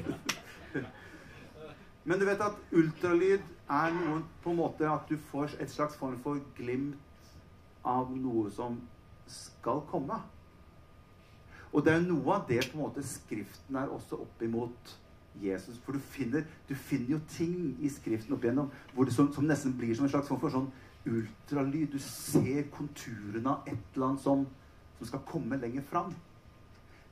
Men 2.04 2.20
du 2.20 2.26
vet 2.28 2.44
at 2.44 2.58
ultralyd 2.76 3.46
er 3.78 3.96
noe 3.96 4.18
på 4.44 4.52
en 4.52 4.60
måte 4.60 4.90
at 4.92 5.08
du 5.08 5.16
får 5.30 5.56
et 5.56 5.72
slags 5.72 5.96
form 5.96 6.20
for 6.20 6.42
glimt 6.58 7.32
av 7.80 8.12
noe 8.12 8.52
som 8.52 8.76
skal 9.32 9.80
komme. 9.88 10.20
Og 11.72 11.80
det 11.86 11.96
er 11.96 12.04
noe 12.04 12.36
av 12.36 12.44
det 12.50 12.60
på 12.68 12.76
en 12.76 12.84
måte 12.84 13.08
Skriften 13.08 13.80
er 13.80 13.88
også 13.88 14.20
opp 14.20 14.44
imot 14.44 14.96
Jesus. 15.40 15.80
For 15.80 15.96
du 15.96 16.04
finner, 16.12 16.44
du 16.68 16.76
finner 16.76 17.16
jo 17.16 17.24
ting 17.32 17.72
i 17.80 17.88
Skriften 17.88 18.36
opp 18.36 18.44
igjennom 18.44 18.68
som, 19.08 19.32
som, 19.32 19.48
nesten 19.48 19.72
blir 19.80 19.96
som 19.96 20.04
en 20.04 20.12
slags 20.12 20.28
form 20.28 20.44
for 20.44 20.52
sånn 20.52 20.68
ultralyd. 21.06 21.92
Du 21.92 21.98
ser 22.02 22.66
konturene 22.74 23.52
av 23.52 23.68
et 23.68 23.94
eller 23.94 24.10
annet 24.10 24.24
som, 24.24 24.44
som 24.98 25.10
skal 25.10 25.24
komme 25.28 25.58
lenger 25.62 25.84
fram. 25.90 26.14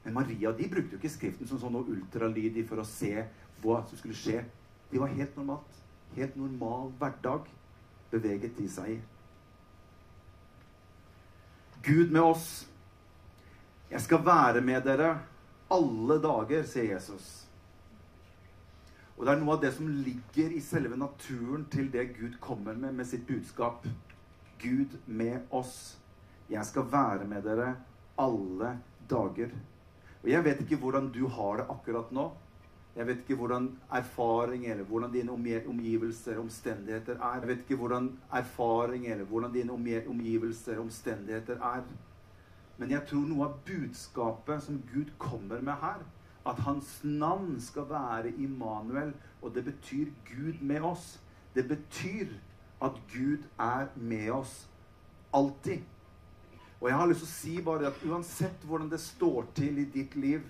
Men 0.04 0.18
Maria 0.18 0.52
de 0.52 0.68
brukte 0.68 0.96
jo 0.96 1.00
ikke 1.00 1.12
Skriften 1.14 1.48
som 1.48 1.60
sånn 1.62 1.80
ultralyd 1.80 2.60
for 2.68 2.82
å 2.82 2.88
se 2.88 3.14
hva 3.62 3.80
som 3.88 3.98
skulle 3.98 4.18
skje. 4.18 4.42
De 4.90 5.00
var 5.00 5.14
helt 5.14 5.36
normalt. 5.38 5.80
Helt 6.14 6.36
normal 6.38 6.92
hverdag 7.00 7.48
beveget 8.12 8.58
de 8.58 8.68
seg 8.70 8.96
i. 8.96 8.98
Gud 11.84 12.12
med 12.12 12.22
oss. 12.22 12.66
Jeg 13.90 14.00
skal 14.00 14.22
være 14.24 14.60
med 14.64 14.84
dere 14.86 15.16
alle 15.72 16.18
dager, 16.22 16.64
sier 16.68 16.94
Jesus. 16.94 17.43
Og 19.16 19.26
det 19.26 19.32
er 19.32 19.40
noe 19.40 19.54
av 19.54 19.60
det 19.62 19.70
som 19.76 19.88
ligger 19.88 20.54
i 20.54 20.62
selve 20.62 20.96
naturen 20.98 21.68
til 21.70 21.90
det 21.92 22.08
Gud 22.16 22.38
kommer 22.42 22.74
med 22.74 22.96
med 22.98 23.06
sitt 23.06 23.26
budskap. 23.28 23.86
Gud 24.62 24.96
med 25.06 25.46
oss. 25.50 25.98
Jeg 26.50 26.66
skal 26.66 26.88
være 26.92 27.28
med 27.28 27.44
dere 27.46 27.76
alle 28.18 28.78
dager. 29.10 29.52
Og 30.22 30.30
jeg 30.30 30.44
vet 30.44 30.64
ikke 30.64 30.80
hvordan 30.82 31.12
du 31.14 31.26
har 31.28 31.60
det 31.60 31.68
akkurat 31.70 32.10
nå. 32.12 32.32
Jeg 32.96 33.06
vet 33.06 33.22
ikke 33.22 33.36
hvordan 33.38 33.68
erfaring 33.92 34.66
eller 34.66 34.84
hvordan 34.84 35.12
dine 35.12 35.32
omgivelser, 35.68 36.38
omstendigheter 36.38 37.18
er. 37.18 37.40
Jeg 37.40 37.48
vet 37.48 37.58
ikke 37.58 37.76
hvordan 37.76 38.10
erfaring 38.32 39.06
eller 39.06 39.24
hvordan 39.24 39.52
dine 39.52 39.72
omgivelser, 40.08 40.78
omstendigheter 40.78 41.54
er. 41.54 41.82
Men 42.78 42.90
jeg 42.90 43.06
tror 43.06 43.26
noe 43.26 43.48
av 43.48 43.58
budskapet 43.66 44.62
som 44.62 44.82
Gud 44.92 45.10
kommer 45.18 45.60
med 45.60 45.74
her, 45.82 46.02
at 46.46 46.60
hans 46.66 46.98
navn 47.04 47.56
skal 47.60 47.88
være 47.88 48.34
Immanuel, 48.38 49.14
og 49.42 49.54
det 49.54 49.64
betyr 49.64 50.12
Gud 50.28 50.60
med 50.60 50.80
oss. 50.80 51.20
Det 51.54 51.68
betyr 51.68 52.34
at 52.82 53.00
Gud 53.12 53.44
er 53.58 53.86
med 53.96 54.30
oss 54.30 54.68
alltid. 55.34 55.80
Og 56.80 56.88
jeg 56.88 56.98
har 56.98 57.08
lyst 57.08 57.24
til 57.24 57.30
å 57.30 57.34
si 57.34 57.54
bare 57.64 57.88
at 57.88 58.02
uansett 58.04 58.64
hvordan 58.68 58.90
det 58.92 59.00
står 59.00 59.46
til 59.56 59.78
i 59.80 59.86
ditt 59.88 60.16
liv, 60.20 60.42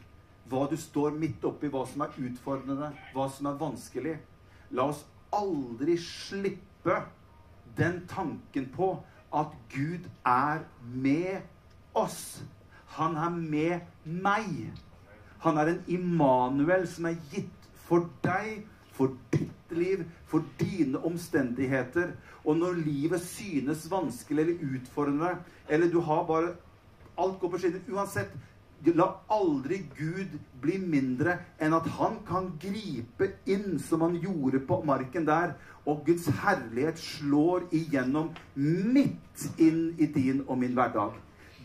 hva 0.50 0.66
du 0.68 0.76
står 0.76 1.14
midt 1.16 1.44
oppi, 1.46 1.70
hva 1.72 1.84
som 1.88 2.02
er 2.04 2.16
utfordrende, 2.26 2.90
hva 3.14 3.28
som 3.32 3.48
er 3.48 3.60
vanskelig. 3.60 4.16
La 4.74 4.88
oss 4.90 5.04
aldri 5.34 5.94
slippe 6.00 6.98
den 7.78 8.02
tanken 8.10 8.66
på 8.74 8.90
at 9.34 9.54
Gud 9.72 10.08
er 10.26 10.66
med 10.82 11.46
oss. 11.94 12.42
Han 12.98 13.16
er 13.16 13.30
med 13.30 13.80
meg. 14.04 14.74
Han 15.44 15.58
er 15.60 15.72
en 15.72 15.82
Immanuel 15.92 16.86
som 16.88 17.08
er 17.10 17.18
gitt 17.32 17.68
for 17.84 18.08
deg, 18.24 18.64
for 18.94 19.12
ditt 19.34 19.74
liv, 19.76 20.04
for 20.30 20.46
dine 20.60 21.00
omstendigheter. 21.04 22.14
Og 22.44 22.56
når 22.60 22.80
livet 22.84 23.20
synes 23.24 23.84
vanskelig 23.90 24.44
eller 24.44 24.78
utfordrende, 24.78 25.36
eller 25.68 25.92
du 25.92 26.00
har 26.00 26.24
bare 26.28 26.54
Alt 27.14 27.36
går 27.38 27.50
på 27.50 27.58
skinner. 27.62 27.82
Uansett, 27.94 28.32
La 28.84 29.06
aldri 29.32 29.78
Gud 29.96 30.32
bli 30.60 30.74
mindre 30.82 31.38
enn 31.62 31.72
at 31.72 31.86
han 31.96 32.18
kan 32.28 32.50
gripe 32.60 33.30
inn 33.48 33.78
som 33.80 34.02
han 34.04 34.18
gjorde 34.20 34.60
på 34.68 34.80
marken 34.84 35.24
der. 35.24 35.54
Og 35.86 36.02
Guds 36.04 36.26
herlighet 36.42 37.00
slår 37.00 37.68
igjennom 37.72 38.32
midt 38.56 39.46
inn 39.62 39.94
i 39.96 40.10
din 40.10 40.42
og 40.48 40.58
min 40.60 40.74
hverdag. 40.76 41.14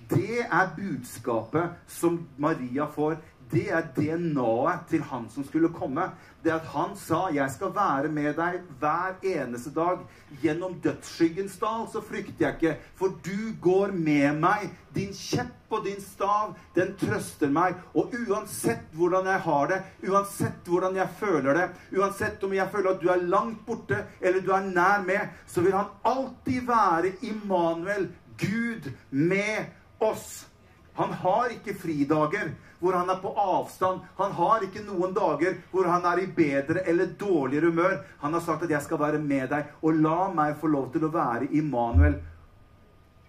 Det 0.09 0.45
er 0.45 0.71
budskapet 0.77 1.75
som 1.91 2.21
Maria 2.37 2.87
får 2.89 3.19
det 3.51 3.65
er 3.73 3.87
DNA-et 3.95 4.83
til 4.91 5.01
han 5.09 5.25
som 5.33 5.45
skulle 5.45 5.71
komme. 5.73 6.11
Det 6.43 6.51
at 6.53 6.65
han 6.71 6.95
sa 6.95 7.29
'Jeg 7.33 7.51
skal 7.51 7.73
være 7.75 8.07
med 8.07 8.35
deg 8.35 8.61
hver 8.79 9.15
eneste 9.23 9.69
dag'. 9.69 10.05
Gjennom 10.41 10.79
dødsskyggens 10.83 11.57
dal 11.59 11.87
så 11.91 12.01
frykter 12.01 12.45
jeg 12.45 12.53
ikke, 12.53 12.77
for 12.95 13.07
du 13.07 13.53
går 13.61 13.91
med 13.91 14.39
meg. 14.39 14.69
Din 14.95 15.13
kjepp 15.13 15.71
og 15.71 15.85
din 15.85 16.01
stav, 16.01 16.55
den 16.75 16.95
trøster 16.95 17.49
meg. 17.49 17.75
Og 17.95 18.13
uansett 18.27 18.93
hvordan 18.93 19.25
jeg 19.25 19.39
har 19.39 19.67
det, 19.67 19.81
uansett 20.09 20.65
hvordan 20.65 20.95
jeg 20.95 21.09
føler 21.19 21.53
det, 21.53 21.69
uansett 21.97 22.43
om 22.43 22.53
jeg 22.53 22.69
føler 22.71 22.89
at 22.89 23.01
du 23.01 23.09
er 23.09 23.27
langt 23.27 23.65
borte 23.65 24.05
eller 24.21 24.41
du 24.41 24.51
er 24.51 24.69
nær 24.69 25.03
med, 25.05 25.29
så 25.47 25.61
vil 25.61 25.73
han 25.73 25.85
alltid 26.03 26.61
være 26.67 27.11
Immanuel, 27.21 28.09
Gud 28.37 28.91
med 29.09 29.65
oss. 29.99 30.47
Han 30.93 31.13
har 31.13 31.49
ikke 31.49 31.79
fridager 31.79 32.51
hvor 32.79 32.95
han 32.95 33.09
er 33.09 33.19
på 33.21 33.31
avstand. 33.35 34.01
Han 34.17 34.31
har 34.37 34.63
ikke 34.65 34.85
noen 34.87 35.13
dager 35.15 35.57
hvor 35.71 35.89
han 35.89 36.05
er 36.07 36.23
i 36.23 36.29
bedre 36.35 36.83
eller 36.87 37.11
dårligere 37.19 37.71
humør. 37.71 37.97
Han 38.21 38.33
har 38.33 38.39
sagt 38.39 38.63
at 38.63 38.69
'jeg 38.69 38.81
skal 38.81 38.99
være 38.99 39.19
med 39.19 39.49
deg', 39.49 39.65
og 39.81 39.93
la 39.93 40.31
meg 40.33 40.57
få 40.57 40.67
lov 40.67 40.91
til 40.91 41.03
å 41.05 41.13
være 41.13 41.51
Immanuel. 41.51 42.15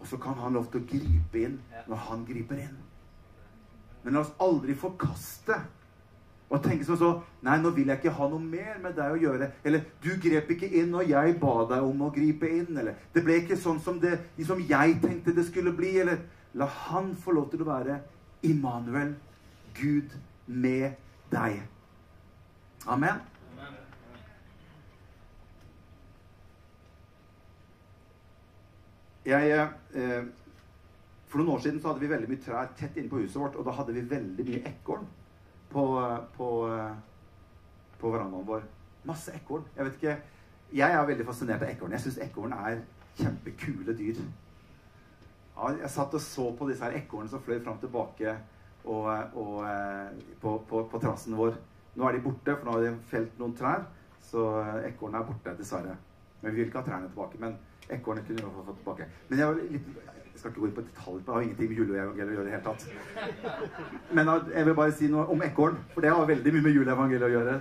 Og 0.00 0.06
så 0.06 0.16
kan 0.16 0.34
han 0.34 0.52
lov 0.52 0.70
til 0.70 0.80
å 0.80 0.86
gripe 0.86 1.38
inn 1.38 1.60
når 1.88 1.96
han 1.96 2.24
griper 2.24 2.54
inn. 2.54 2.78
Men 4.02 4.14
la 4.14 4.20
oss 4.20 4.32
aldri 4.40 4.74
forkaste 4.74 5.60
og 6.50 6.62
tenke 6.62 6.84
som 6.84 6.96
så 6.96 7.20
Nei, 7.42 7.58
nå 7.58 7.70
vil 7.70 7.86
jeg 7.86 7.96
ikke 7.96 8.10
ha 8.10 8.28
noe 8.28 8.40
mer 8.40 8.78
med 8.82 8.96
deg 8.96 9.12
å 9.12 9.20
gjøre. 9.20 9.50
Eller 9.64 9.80
du 10.02 10.10
grep 10.20 10.50
ikke 10.50 10.68
inn 10.68 10.90
når 10.90 11.08
jeg 11.08 11.40
ba 11.40 11.64
deg 11.70 11.82
om 11.82 12.02
å 12.02 12.10
gripe 12.12 12.48
inn. 12.48 12.76
Eller 12.76 12.94
det 13.14 13.24
ble 13.24 13.38
ikke 13.40 13.56
sånn 13.56 13.80
som, 13.80 14.00
det, 14.00 14.18
som 14.44 14.60
jeg 14.60 15.00
tenkte 15.00 15.32
det 15.32 15.46
skulle 15.46 15.72
bli. 15.72 15.98
Eller 16.00 16.18
La 16.58 16.66
han 16.66 17.12
få 17.16 17.34
lov 17.36 17.50
til 17.52 17.62
å 17.62 17.68
være 17.68 18.00
Immanuel, 18.46 19.14
Gud 19.76 20.16
med 20.46 20.96
deg. 21.30 21.62
Amen. 22.86 23.20
Jeg, 29.24 29.68
eh, 29.94 30.24
for 31.28 31.38
noen 31.38 31.52
år 31.54 31.62
siden 31.62 31.80
så 31.80 31.90
hadde 31.90 32.02
vi 32.02 32.10
veldig 32.10 32.28
mye 32.30 32.42
trær 32.42 32.70
tett 32.76 32.96
inne 32.96 33.12
på 33.12 33.20
huset 33.20 33.38
vårt, 33.38 33.56
og 33.60 33.66
da 33.68 33.74
hadde 33.76 33.94
vi 33.94 34.06
veldig 34.10 34.46
mye 34.48 34.62
ekorn 34.72 35.04
på, 35.70 35.84
på, 36.36 36.48
på 38.00 38.12
verandaen 38.14 38.48
vår. 38.48 38.64
Masse 39.06 39.34
ekorn. 39.36 39.68
Jeg 39.76 39.86
vet 39.86 40.00
ikke 40.00 40.16
Jeg 40.72 40.94
er 40.94 41.06
veldig 41.06 41.26
fascinert 41.26 41.62
av 41.62 41.70
ekorn. 41.70 41.92
Jeg 41.92 42.04
syns 42.04 42.18
ekorn 42.22 42.52
er 42.54 42.82
kjempekule 43.18 43.94
dyr. 43.98 44.20
Ja, 45.56 45.72
jeg 45.82 45.90
satt 45.92 46.14
og 46.14 46.22
så 46.24 46.46
på 46.56 46.68
disse 46.70 46.84
her 46.86 46.96
ekornene 46.96 47.32
som 47.32 47.42
fløy 47.44 47.58
fram 47.64 47.78
tilbake 47.82 48.36
og, 48.84 49.08
og, 49.36 49.56
eh, 49.68 50.36
på, 50.40 50.58
på, 50.68 50.84
på, 50.90 51.00
terrassen 51.00 51.36
vår. 51.38 51.56
Nå 51.96 52.06
er 52.06 52.16
de 52.16 52.22
borte, 52.24 52.54
for 52.54 52.68
nå 52.68 52.76
har 52.76 52.86
de 52.86 52.92
felt 53.10 53.40
noen 53.40 53.56
trær. 53.58 53.88
Så 54.30 54.46
ekornene 54.86 55.24
er 55.24 55.28
borte, 55.28 55.56
dessverre. 55.58 55.96
Men 56.40 56.54
vi 56.54 56.62
vil 56.62 56.70
ikke 56.70 56.80
ha 56.80 56.86
trærne 56.86 57.10
tilbake. 57.10 57.40
Men 57.42 57.58
Ekornet 57.90 58.26
kunne 58.26 58.42
vi 58.42 58.64
fått 58.66 58.76
tilbake. 58.78 59.06
Men 59.28 59.38
jeg, 59.38 59.54
litt, 59.74 59.88
jeg 60.30 60.38
skal 60.38 60.52
ikke 60.52 60.62
gå 60.62 60.68
inn 60.68 60.76
på 60.76 60.84
detaljer, 60.86 61.22
det 61.26 61.34
har 61.34 61.46
ingenting 61.46 61.70
med 61.70 61.80
juleevangeliet 61.80 62.30
å 62.30 62.36
gjøre 62.36 62.44
i 62.44 62.50
det 62.50 62.54
hele 62.54 62.66
tatt. 62.68 62.82
Men 64.18 64.30
jeg 64.54 64.68
vil 64.68 64.76
bare 64.78 64.94
si 64.98 65.10
noe 65.10 65.24
om 65.34 65.42
ekorn, 65.46 65.80
for 65.94 66.06
det 66.06 66.12
har 66.14 66.30
veldig 66.30 66.54
mye 66.56 66.66
med 66.68 66.78
juleevangeliet 66.78 67.26
å 67.26 67.32
gjøre. 67.34 67.56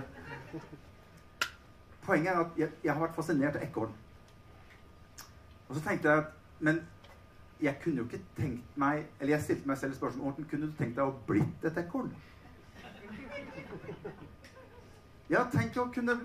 Poenget 2.06 2.32
er 2.32 2.44
at 2.44 2.62
jeg, 2.62 2.70
jeg 2.84 2.94
har 2.94 3.02
vært 3.02 3.18
fascinert 3.18 3.58
av 3.58 3.66
ekorn. 3.66 3.98
Og 5.68 5.76
så 5.76 5.82
tenkte 5.84 6.10
jeg 6.10 6.24
at 6.24 6.36
Men 6.60 6.82
jeg 7.62 7.76
kunne 7.82 8.02
jo 8.02 8.04
ikke 8.08 8.22
tenkt 8.36 8.76
meg 8.80 9.06
Eller 9.20 9.34
jeg 9.34 9.42
stilte 9.42 9.68
meg 9.68 9.78
selv 9.78 9.94
spørsmål 9.94 10.30
Morten, 10.30 10.46
kunne 10.50 10.66
du 10.66 10.76
tenkt 10.78 10.96
deg 10.96 11.04
å 11.04 11.16
blitt 11.26 11.64
et 11.64 11.80
ekorn? 11.84 12.12
Ja, 15.30 15.44
tenk 15.52 15.76
å 15.78 15.86
kunne 15.94 16.16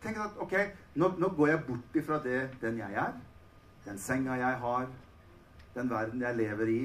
tenke 0.00 0.22
at 0.22 0.38
ok, 0.40 0.54
nå, 0.96 1.10
nå 1.20 1.28
går 1.36 1.50
jeg 1.50 1.64
bort 1.66 1.98
ifra 1.98 2.20
det, 2.24 2.38
den 2.62 2.78
jeg 2.80 2.94
er, 3.02 3.16
den 3.84 3.98
senga 4.00 4.38
jeg 4.40 4.60
har, 4.62 4.86
den 5.74 5.90
verden 5.90 6.22
jeg 6.24 6.38
lever 6.38 6.72
i. 6.72 6.80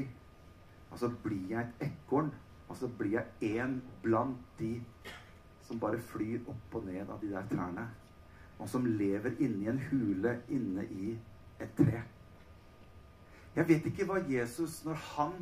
Og 0.92 1.00
så 1.00 1.10
blir 1.24 1.54
jeg 1.54 1.70
et 1.70 1.88
ekorn. 1.88 2.32
Og 2.68 2.78
så 2.80 2.88
blir 3.00 3.18
jeg 3.20 3.56
en 3.60 3.82
blant 4.04 4.40
de 4.60 4.74
som 5.68 5.80
bare 5.80 6.00
flyr 6.12 6.44
opp 6.52 6.76
og 6.80 6.88
ned 6.88 7.08
av 7.08 7.20
de 7.24 7.32
der 7.32 7.48
trærne. 7.52 7.88
Og 8.60 8.70
som 8.70 8.86
lever 8.86 9.40
inni 9.40 9.70
en 9.72 9.80
hule 9.90 10.38
inne 10.52 10.86
i 10.92 11.14
et 11.60 11.72
tre. 11.78 12.04
Jeg 13.56 13.68
vet 13.68 13.86
ikke 13.86 14.08
hva 14.08 14.22
Jesus 14.30 14.82
Når 14.86 15.00
han 15.16 15.34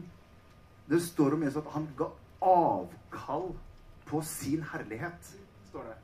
Det 0.90 1.02
står 1.06 1.36
om 1.38 1.44
Jesus 1.46 1.62
at 1.62 1.74
han 1.76 1.88
ga 1.98 2.10
avkall 2.42 3.52
på 4.10 4.22
sin 4.26 4.64
herlighet. 4.64 5.36
står 5.70 5.84
det. 5.84 5.98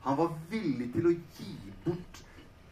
Han 0.00 0.16
var 0.16 0.30
villig 0.50 0.92
til 0.94 1.08
å 1.10 1.12
gi 1.12 1.72
bort. 1.84 2.20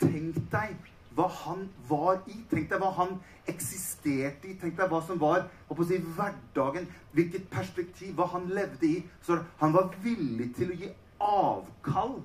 Tenk 0.00 0.38
deg 0.52 0.76
hva 1.18 1.26
han 1.42 1.66
var 1.88 2.22
i. 2.30 2.38
Tenk 2.48 2.70
deg 2.70 2.80
hva 2.80 2.92
han 2.96 3.18
eksisterte 3.50 4.48
i. 4.48 4.54
Tenk 4.60 4.78
deg 4.78 4.88
hva 4.88 5.02
som 5.04 5.20
var 5.20 5.44
si, 5.88 5.98
hverdagen. 5.98 6.88
Hvilket 7.12 7.50
perspektiv. 7.52 8.14
Hva 8.16 8.30
han 8.32 8.48
levde 8.56 8.88
i. 8.88 9.04
Så 9.26 9.42
han 9.60 9.76
var 9.76 9.92
villig 10.04 10.54
til 10.56 10.72
å 10.72 10.80
gi 10.80 10.90
avkall 11.20 12.18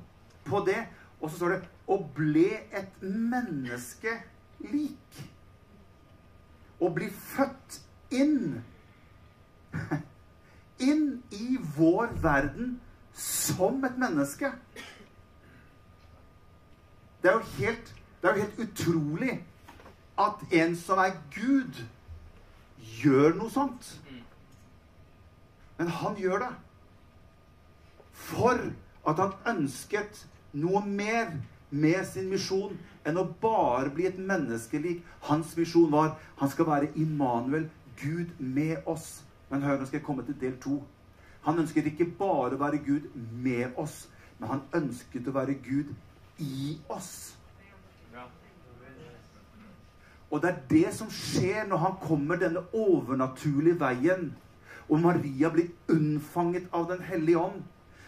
på 0.48 0.64
det. 0.70 0.86
Og 1.20 1.28
så 1.30 1.42
står 1.42 1.58
det 1.58 1.62
og 1.92 2.08
ble 2.16 2.48
et 2.72 3.04
menneske 3.04 4.16
lik. 4.64 5.24
Å 6.82 6.90
bli 6.90 7.10
født 7.14 7.80
inn 8.18 8.62
Inn 10.92 11.06
i 11.38 11.58
vår 11.78 12.16
verden 12.24 12.80
som 13.14 13.84
et 13.86 13.98
menneske. 14.02 14.50
Det 17.22 17.30
er 17.30 17.38
jo 17.38 17.44
helt, 17.60 17.92
det 18.22 18.30
er 18.30 18.38
jo 18.38 18.46
helt 18.48 18.60
utrolig 18.66 19.36
at 20.22 20.42
en 20.64 20.76
som 20.76 21.00
er 21.04 21.14
Gud, 21.36 21.84
gjør 23.02 23.36
noe 23.38 23.54
sånt. 23.54 23.92
Men 25.78 25.94
han 26.02 26.18
gjør 26.18 26.48
det 26.48 26.52
for 28.22 28.66
at 29.08 29.22
han 29.22 29.38
ønsket 29.56 30.26
noe 30.54 30.82
mer 30.86 31.34
med 31.72 32.06
sin 32.08 32.30
misjon 32.30 32.78
enn 33.08 33.18
å 33.18 33.26
bare 33.42 33.90
bli 33.96 34.08
et 34.10 34.20
menneskelik. 34.20 35.02
Hans 35.28 35.56
misjon 35.58 35.92
var 35.92 36.18
han 36.40 36.52
skal 36.52 36.68
være 36.68 36.92
Immanuel, 37.00 37.70
Gud 38.02 38.36
med 38.40 38.84
oss. 38.86 39.24
Men 39.50 39.64
hør, 39.64 39.80
nå 39.80 39.88
skal 39.88 40.00
jeg 40.00 40.06
komme 40.06 40.26
til 40.28 40.38
del 40.42 40.56
to. 40.62 40.82
Han 41.42 41.60
ønsket 41.60 41.90
ikke 41.92 42.12
bare 42.20 42.56
å 42.56 42.62
være 42.62 42.84
Gud 42.86 43.10
med 43.16 43.78
oss, 43.82 44.06
men 44.40 44.52
han 44.54 44.66
ønsket 44.78 45.28
å 45.28 45.36
være 45.36 45.58
Gud 45.66 45.90
i 46.42 46.78
oss. 46.90 47.34
Og 50.32 50.40
det 50.42 50.50
er 50.50 50.60
det 50.70 50.94
som 50.96 51.10
skjer 51.12 51.66
når 51.68 51.82
han 51.82 51.98
kommer 52.00 52.40
denne 52.40 52.62
overnaturlige 52.72 53.80
veien, 53.82 54.30
og 54.88 55.02
Maria 55.04 55.50
blir 55.52 55.72
unnfanget 55.92 56.70
av 56.76 56.88
Den 56.88 57.04
hellige 57.04 57.40
ånd. 57.40 57.64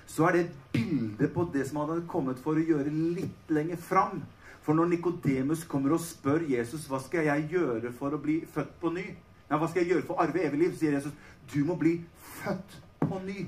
Så 0.07 0.27
er 0.27 0.35
det 0.35 0.41
et 0.45 0.55
bilde 0.75 1.29
på 1.33 1.45
det 1.53 1.65
som 1.67 1.81
han 1.81 1.93
hadde 1.93 2.09
kommet 2.11 2.41
for 2.43 2.59
å 2.59 2.63
gjøre 2.63 2.91
litt 2.91 3.53
lenger 3.53 3.79
fram. 3.81 4.23
For 4.63 4.77
når 4.77 4.93
Nikodemus 4.93 5.65
kommer 5.67 5.95
og 5.95 6.03
spør 6.03 6.45
Jesus 6.47 6.87
hva 6.91 7.01
skal 7.03 7.27
jeg 7.27 7.49
gjøre 7.55 7.91
for 7.97 8.15
å 8.15 8.21
bli 8.21 8.39
født 8.53 8.77
på 8.79 8.93
ny, 8.95 9.05
ja, 9.49 9.57
hva 9.59 9.67
skal 9.67 9.83
jeg 9.83 9.91
gjøre 9.91 10.05
for 10.07 10.15
å 10.15 10.23
arve 10.23 10.45
evig 10.47 10.61
liv, 10.61 10.77
sier 10.79 10.95
Jesus 10.95 11.15
du 11.51 11.59
må 11.67 11.75
bli 11.79 11.97
født 12.39 12.77
på 13.03 13.19
ny. 13.25 13.43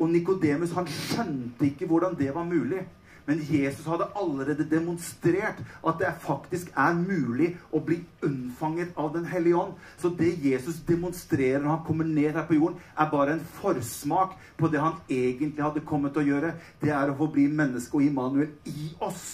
Og 0.00 0.10
Nikodemus 0.12 0.74
skjønte 0.74 1.66
ikke 1.66 1.88
hvordan 1.88 2.16
det 2.18 2.30
var 2.34 2.44
mulig. 2.48 2.84
Men 3.30 3.38
Jesus 3.46 3.86
hadde 3.86 4.08
allerede 4.18 4.64
demonstrert 4.70 5.60
at 5.86 5.98
det 6.00 6.08
faktisk 6.18 6.72
er 6.74 6.96
mulig 6.98 7.52
å 7.70 7.78
bli 7.78 8.00
unnfanget 8.26 8.96
av 8.98 9.12
Den 9.14 9.28
hellige 9.30 9.54
ånd. 9.54 9.74
Så 10.02 10.08
det 10.18 10.32
Jesus 10.42 10.80
demonstrerer 10.88 11.60
når 11.62 11.76
han 11.76 11.84
kommer 11.86 12.08
ned 12.08 12.34
her 12.34 12.48
på 12.48 12.56
jorden, 12.56 12.80
er 12.98 13.10
bare 13.12 13.36
en 13.36 13.44
forsmak 13.60 14.32
på 14.58 14.66
det 14.72 14.80
han 14.82 14.98
egentlig 15.06 15.62
hadde 15.62 15.84
kommet 15.86 16.16
til 16.16 16.24
å 16.24 16.32
gjøre. 16.32 16.50
Det 16.82 16.90
er 16.90 17.12
å 17.12 17.14
få 17.20 17.28
bli 17.30 17.44
menneske 17.46 18.00
og 18.00 18.02
Immanuel 18.02 18.50
i 18.66 18.88
oss. 18.98 19.28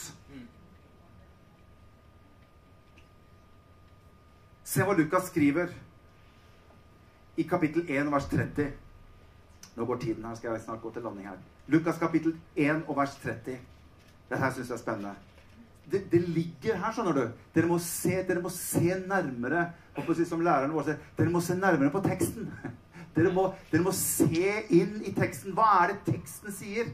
Se 4.66 4.84
hva 4.84 4.92
Lukas 4.98 5.30
skriver 5.30 5.72
i 7.40 7.46
kapittel 7.48 7.86
1, 7.88 8.12
vers 8.12 8.28
30. 8.28 8.68
Nå 9.76 9.88
går 9.88 10.02
tiden 10.04 10.28
her, 10.28 10.36
skal 10.36 10.52
jeg 10.52 10.66
snart 10.66 10.84
gå 10.84 10.92
til 10.92 11.08
landing 11.08 11.30
her. 11.30 11.40
Lukas 11.72 11.96
kapittel 12.02 12.36
1 12.56 12.84
og 12.84 13.00
vers 13.00 13.16
30. 13.24 13.56
Det 14.30 14.38
her 14.38 14.52
syns 14.52 14.70
jeg 14.70 14.76
er 14.76 14.82
spennende. 14.82 15.14
Det, 15.90 16.00
det, 16.10 16.20
ligger 16.34 16.78
her, 16.82 16.92
skjønner 16.92 17.14
du. 17.14 17.26
Dere 17.54 17.70
må 17.70 17.78
se, 17.82 18.16
dere 18.26 18.42
må 18.42 18.50
se 18.50 18.96
nærmere 19.06 19.68
si, 20.16 20.24
som 20.28 20.42
læreren 20.44 20.74
vår 20.74 20.88
sier, 20.88 21.04
Dere 21.18 21.30
må 21.32 21.40
se 21.40 21.54
nærmere 21.56 21.92
på 21.94 22.02
teksten. 22.04 22.50
Dere 23.16 23.30
må, 23.32 23.46
dere 23.70 23.80
må 23.80 23.92
se 23.96 24.50
inn 24.76 24.98
i 25.08 25.14
teksten. 25.16 25.54
Hva 25.56 25.68
er 25.80 25.94
det 25.94 26.02
teksten 26.10 26.52
sier? 26.52 26.90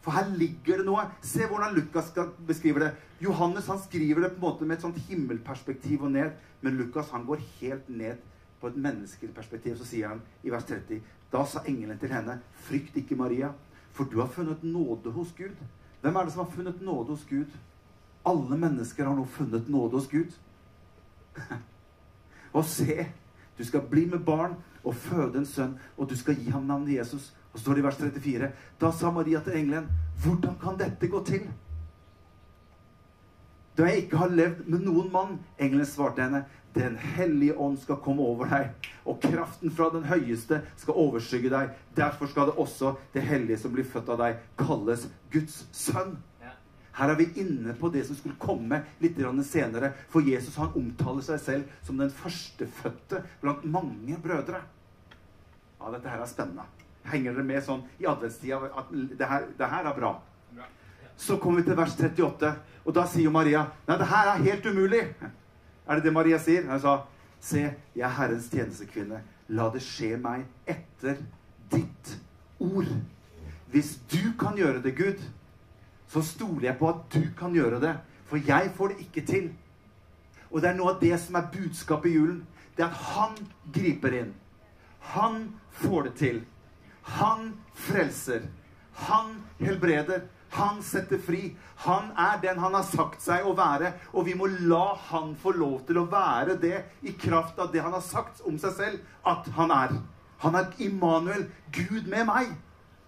For 0.00 0.14
her 0.14 0.30
ligger 0.38 0.80
det 0.80 0.86
noe. 0.86 1.02
Se 1.20 1.44
hvordan 1.50 1.74
Lukas 1.76 2.08
beskriver 2.48 2.86
det. 2.86 2.90
Johannes 3.20 3.66
han 3.68 3.82
skriver 3.82 4.22
det 4.22 4.30
på 4.32 4.38
en 4.38 4.44
måte 4.46 4.68
med 4.68 4.78
et 4.78 4.86
sånt 4.86 5.00
himmelperspektiv 5.10 6.06
og 6.06 6.14
ned. 6.14 6.38
Men 6.62 6.78
Lukas 6.78 7.10
han 7.12 7.26
går 7.28 7.42
helt 7.58 7.90
ned 7.92 8.22
på 8.62 8.70
et 8.70 8.78
menneskeperspektiv. 8.80 9.76
Så 9.76 9.90
sier 9.90 10.14
han 10.14 10.22
i 10.46 10.54
vers 10.54 10.64
30 10.64 11.02
Da 11.32 11.42
sa 11.44 11.64
engelen 11.66 11.98
til 11.98 12.14
henne, 12.14 12.38
frykt 12.68 12.96
ikke, 12.96 13.18
Maria, 13.18 13.50
for 13.92 14.08
du 14.08 14.20
har 14.22 14.30
funnet 14.32 14.62
nåde 14.64 15.10
hos 15.12 15.34
Gud. 15.36 15.58
Hvem 16.06 16.16
er 16.16 16.24
det 16.24 16.32
som 16.32 16.44
har 16.44 16.52
funnet 16.54 16.82
nåde 16.86 17.10
hos 17.10 17.24
Gud? 17.26 17.54
Alle 18.22 18.56
mennesker 18.56 19.08
har 19.08 19.16
nå 19.18 19.24
funnet 19.26 19.68
nåde 19.68 19.96
hos 19.98 20.04
Gud. 20.06 20.36
og 22.56 22.64
se, 22.64 23.08
du 23.58 23.64
skal 23.66 23.82
bli 23.90 24.04
med 24.06 24.22
barn 24.22 24.54
og 24.84 24.94
føde 24.94 25.40
en 25.40 25.48
sønn, 25.50 25.72
og 25.98 26.06
du 26.06 26.14
skal 26.14 26.38
gi 26.38 26.52
ham 26.54 26.68
navnet 26.70 26.94
Jesus. 26.94 27.32
Og 27.50 27.58
står 27.58 27.74
det 27.74 27.82
i 27.82 27.86
vers 27.88 27.98
34. 27.98 28.52
Da 28.78 28.92
sa 28.94 29.10
Maria 29.10 29.40
til 29.42 29.58
engelen, 29.58 29.90
hvordan 30.22 30.54
kan 30.62 30.78
dette 30.78 31.10
gå 31.10 31.24
til? 31.26 31.50
Da 33.74 33.90
jeg 33.90 34.04
ikke 34.04 34.22
har 34.22 34.30
levd 34.30 34.62
med 34.70 34.86
noen 34.86 35.10
mann, 35.10 35.36
engelen 35.58 35.90
svarte 35.90 36.22
henne, 36.22 36.44
den 36.76 36.96
hellige 37.00 37.56
ånd 37.56 37.78
skal 37.80 37.98
komme 38.04 38.22
over 38.22 38.50
deg, 38.52 38.88
og 39.08 39.20
kraften 39.22 39.72
fra 39.72 39.88
den 39.94 40.04
høyeste 40.06 40.60
skal 40.76 41.00
overskygge 41.06 41.50
deg. 41.52 41.74
Derfor 41.96 42.30
skal 42.30 42.50
det 42.50 42.58
også 42.60 42.94
det 43.14 43.24
hellige 43.24 43.62
som 43.64 43.74
blir 43.74 43.88
født 43.88 44.12
av 44.12 44.20
deg, 44.20 44.40
kalles 44.60 45.08
Guds 45.32 45.62
sønn. 45.74 46.18
Her 46.96 47.12
er 47.12 47.18
vi 47.18 47.26
inne 47.42 47.74
på 47.76 47.90
det 47.92 48.06
som 48.08 48.16
skulle 48.16 48.38
komme 48.40 48.78
litt 49.04 49.18
senere. 49.44 49.92
For 50.08 50.24
Jesus 50.24 50.56
han 50.56 50.72
omtaler 50.72 51.22
seg 51.22 51.40
selv 51.40 51.64
som 51.84 51.98
den 52.00 52.10
førstefødte 52.10 53.20
blant 53.42 53.64
mange 53.64 54.16
brødre. 54.16 54.62
Ja, 55.80 55.90
dette 55.92 56.08
her 56.08 56.22
er 56.24 56.30
spennende. 56.30 56.64
Henger 57.06 57.36
dere 57.36 57.44
med 57.44 57.62
sånn 57.62 57.84
i 58.00 58.08
adventstida 58.08 58.70
at 58.72 58.88
det 58.90 59.28
her, 59.28 59.44
det 59.58 59.68
her 59.70 59.90
er 59.90 59.98
bra? 59.98 60.14
Så 61.16 61.36
kommer 61.40 61.60
vi 61.60 61.68
til 61.68 61.76
vers 61.76 61.94
38, 61.96 62.54
og 62.84 62.96
da 62.96 63.04
sier 63.08 63.32
Maria 63.32 63.62
Nei, 63.86 63.96
det 64.00 64.08
her 64.10 64.32
er 64.32 64.42
helt 64.48 64.66
umulig. 64.66 65.02
Er 65.86 65.94
det 65.94 66.04
det 66.04 66.12
Maria 66.12 66.38
sier? 66.38 66.66
Hun 66.66 66.80
sa, 66.80 67.06
'Se, 67.40 67.74
jeg 67.94 68.02
er 68.02 68.08
Herrens 68.08 68.48
tjenestekvinne. 68.50 69.20
La 69.48 69.70
det 69.70 69.82
skje 69.82 70.16
meg 70.16 70.46
etter 70.66 71.16
ditt 71.70 72.18
ord.' 72.58 73.02
Hvis 73.70 73.98
du 74.12 74.32
kan 74.38 74.56
gjøre 74.56 74.82
det, 74.82 74.96
Gud, 74.96 75.22
så 76.08 76.22
stoler 76.22 76.68
jeg 76.70 76.78
på 76.78 76.88
at 76.88 77.00
du 77.14 77.22
kan 77.38 77.54
gjøre 77.54 77.80
det. 77.80 77.96
For 78.26 78.36
jeg 78.36 78.70
får 78.74 78.88
det 78.88 78.96
ikke 78.98 79.26
til. 79.26 79.52
Og 80.50 80.62
det 80.62 80.70
er 80.70 80.76
noe 80.78 80.94
av 80.94 81.00
det 81.00 81.18
som 81.20 81.34
er 81.34 81.50
budskapet 81.52 82.10
i 82.10 82.14
julen. 82.14 82.46
Det 82.76 82.84
er 82.84 82.88
at 82.88 83.02
han 83.14 83.34
griper 83.74 84.14
inn. 84.14 84.34
Han 85.00 85.54
får 85.70 86.02
det 86.02 86.14
til. 86.14 86.40
Han 87.02 87.52
frelser. 87.74 88.46
Han 88.92 89.42
helbreder. 89.60 90.20
Han 90.56 90.82
setter 90.82 91.20
fri. 91.20 91.50
Han 91.84 92.12
er 92.16 92.38
den 92.40 92.60
han 92.62 92.74
har 92.76 92.84
sagt 92.88 93.20
seg 93.24 93.44
å 93.44 93.54
være. 93.56 93.92
Og 94.16 94.24
vi 94.28 94.36
må 94.38 94.48
la 94.68 94.94
han 95.10 95.34
få 95.40 95.52
lov 95.56 95.82
til 95.88 96.00
å 96.00 96.06
være 96.10 96.56
det 96.62 96.78
i 97.04 97.12
kraft 97.12 97.58
av 97.60 97.72
det 97.74 97.82
han 97.84 97.92
har 97.92 98.04
sagt 98.04 98.40
om 98.48 98.56
seg 98.60 98.76
selv 98.78 99.26
at 99.28 99.50
han 99.58 99.74
er. 99.74 99.98
Han 100.44 100.56
er 100.56 100.72
Immanuel, 100.84 101.48
Gud 101.72 102.08
med 102.08 102.24
meg. 102.28 102.54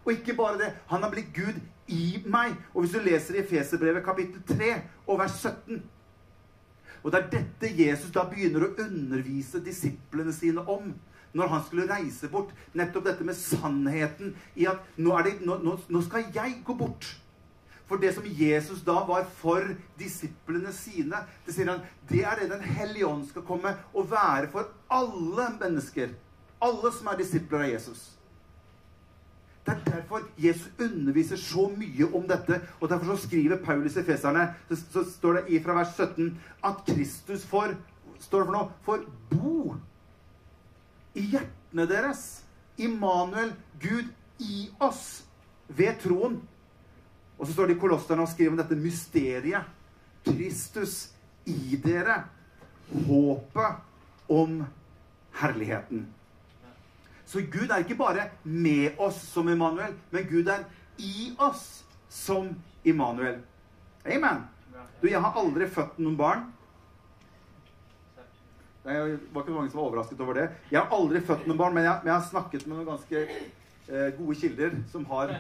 Og 0.05 0.13
ikke 0.13 0.37
bare 0.37 0.61
det. 0.61 0.73
Han 0.93 1.05
har 1.05 1.13
blitt 1.13 1.33
Gud 1.37 1.61
i 1.89 2.19
meg. 2.29 2.57
Og 2.75 2.85
hvis 2.85 2.97
du 2.97 3.01
leser 3.05 3.39
i 3.39 3.43
Efeserbrevet 3.43 4.05
kapittel 4.05 4.45
3 4.49 4.75
og 5.07 5.19
vers 5.21 5.39
17 5.41 5.83
Og 7.03 7.13
det 7.13 7.19
er 7.21 7.31
dette 7.33 7.71
Jesus 7.79 8.11
da 8.13 8.25
begynner 8.29 8.67
å 8.67 8.75
undervise 8.83 9.61
disiplene 9.65 10.33
sine 10.37 10.65
om. 10.69 10.93
Når 11.33 11.53
han 11.53 11.65
skulle 11.65 11.89
reise 11.89 12.29
bort. 12.33 12.53
Nettopp 12.77 13.09
dette 13.09 13.25
med 13.25 13.37
sannheten 13.37 14.35
i 14.57 14.69
at 14.69 14.85
nå, 14.97 15.17
det, 15.25 15.39
nå, 15.45 15.61
nå, 15.65 15.79
nå 15.89 16.05
skal 16.05 16.29
jeg 16.35 16.61
gå 16.65 16.77
bort. 16.77 17.09
For 17.89 18.01
det 18.01 18.13
som 18.15 18.27
Jesus 18.27 18.83
da 18.85 19.01
var 19.09 19.25
for 19.41 19.65
disiplene 19.99 20.73
sine, 20.77 21.23
det 21.47 21.55
sier 21.57 21.71
han, 21.73 21.83
det 22.11 22.21
er 22.29 22.37
det 22.43 22.51
Den 22.53 22.65
hellige 22.65 23.09
ånd 23.09 23.25
skal 23.31 23.47
komme 23.49 23.73
og 23.95 24.11
være 24.11 24.51
for 24.53 24.69
alle 24.93 25.49
mennesker. 25.61 26.13
Alle 26.61 26.93
som 26.93 27.09
er 27.09 27.21
disipler 27.21 27.65
av 27.65 27.73
Jesus. 27.73 28.03
Det 29.65 29.75
er 29.75 29.85
derfor 29.85 30.25
Jesus 30.41 30.69
underviser 30.81 31.37
så 31.37 31.67
mye 31.69 32.09
om 32.17 32.25
dette. 32.29 32.61
Og 32.81 32.89
derfor 32.89 33.15
så 33.15 33.27
skriver 33.27 33.61
Paulus 33.65 33.97
i 33.97 34.05
Feserne, 34.05 34.55
så, 34.69 34.79
så 34.93 35.05
står 35.05 35.41
det 35.41 35.45
i 35.49 35.63
fra 35.65 35.77
vers 35.77 35.93
17, 35.97 36.31
at 36.65 36.85
Kristus 36.87 37.45
får 37.47 37.75
står 38.19 38.41
det 38.41 38.49
for 38.49 38.57
noe? 38.57 38.71
For 38.83 39.05
bo 39.31 39.77
i 41.15 41.27
hjertene 41.33 41.89
deres. 41.91 42.23
Immanuel, 42.79 43.53
Gud 43.83 44.09
i 44.39 44.69
oss, 44.81 45.25
ved 45.69 45.99
troen. 46.03 46.39
Og 47.39 47.47
så 47.47 47.55
står 47.55 47.71
det 47.71 47.77
i 47.77 47.81
Kolosserne 47.81 48.25
og 48.25 48.31
skriver 48.31 48.55
om 48.55 48.61
dette 48.61 48.79
mysteriet. 48.79 49.75
Kristus 50.27 51.13
i 51.47 51.79
dere. 51.83 52.23
Håpet 53.07 54.29
om 54.33 54.63
herligheten. 55.39 56.07
Så 57.29 57.43
Gud 57.53 57.71
er 57.71 57.85
ikke 57.85 57.99
bare 57.99 58.31
med 58.43 58.97
oss 58.99 59.21
som 59.29 59.49
Immanuel, 59.53 59.93
men 60.11 60.29
Gud 60.31 60.49
er 60.49 60.65
i 60.97 61.35
oss 61.39 61.85
som 62.09 62.49
Immanuel. 62.85 63.43
Amen. 64.07 64.47
Du, 65.03 65.09
jeg 65.11 65.21
har 65.21 65.37
aldri 65.37 65.69
født 65.69 66.01
noen 66.01 66.17
barn. 66.17 66.47
Det 68.83 68.97
var 68.97 69.43
ikke 69.45 69.53
mange 69.53 69.71
som 69.71 69.83
var 69.83 69.91
overrasket 69.91 70.21
over 70.25 70.41
det. 70.41 70.47
Jeg 70.73 70.81
har 70.81 70.97
aldri 70.97 71.21
født 71.21 71.47
noen 71.47 71.61
barn, 71.61 71.77
men 71.77 71.85
jeg, 71.85 72.01
men 72.03 72.13
jeg 72.13 72.17
har 72.17 72.29
snakket 72.31 72.67
med 72.67 72.79
noen 72.79 72.89
ganske 72.89 73.25
eh, 73.29 74.09
gode 74.17 74.39
kilder 74.41 74.79
som 74.89 75.05
har 75.13 75.37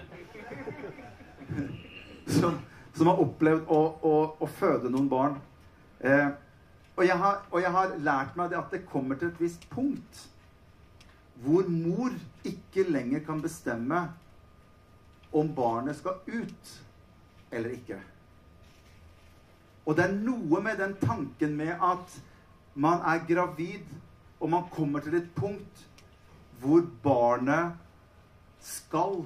som, 2.28 2.58
som, 2.94 3.06
har 3.06 3.22
opplevd 3.22 3.70
å, 3.72 3.80
å, 4.02 4.14
å, 4.38 4.48
føde 4.58 4.90
noen 4.92 5.08
barn. 5.10 5.38
Eh, 6.00 6.28
og, 6.96 7.04
jeg 7.06 7.16
har, 7.18 7.40
og, 7.50 7.60
jeg 7.62 7.72
har, 7.74 7.94
lært 8.04 8.36
meg 8.38 8.56
at 8.58 8.74
det 8.74 8.84
kommer 8.90 9.18
til 9.18 9.32
et 9.32 9.40
visst 9.42 9.68
punkt 9.72 10.26
hvor 11.38 11.68
mor 11.70 12.14
ikke 12.46 12.82
lenger 12.88 13.22
kan 13.26 13.38
bestemme 13.42 14.00
om 15.30 15.50
barnet 15.54 15.94
skal 15.98 16.18
ut 16.26 16.72
eller 17.54 17.76
ikke. 17.76 17.98
Og 19.86 19.96
det 19.96 20.04
er 20.04 20.16
noe 20.18 20.60
med 20.60 20.80
den 20.82 20.96
tanken 21.00 21.54
med 21.56 21.78
at 21.78 22.16
man 22.78 23.00
er 23.06 23.22
gravid, 23.28 23.86
og 24.40 24.50
man 24.50 24.66
kommer 24.70 25.00
til 25.00 25.16
et 25.18 25.30
punkt 25.34 25.86
hvor 26.60 26.82
barnet 27.02 27.78
skal 28.60 29.22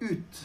ut. 0.00 0.44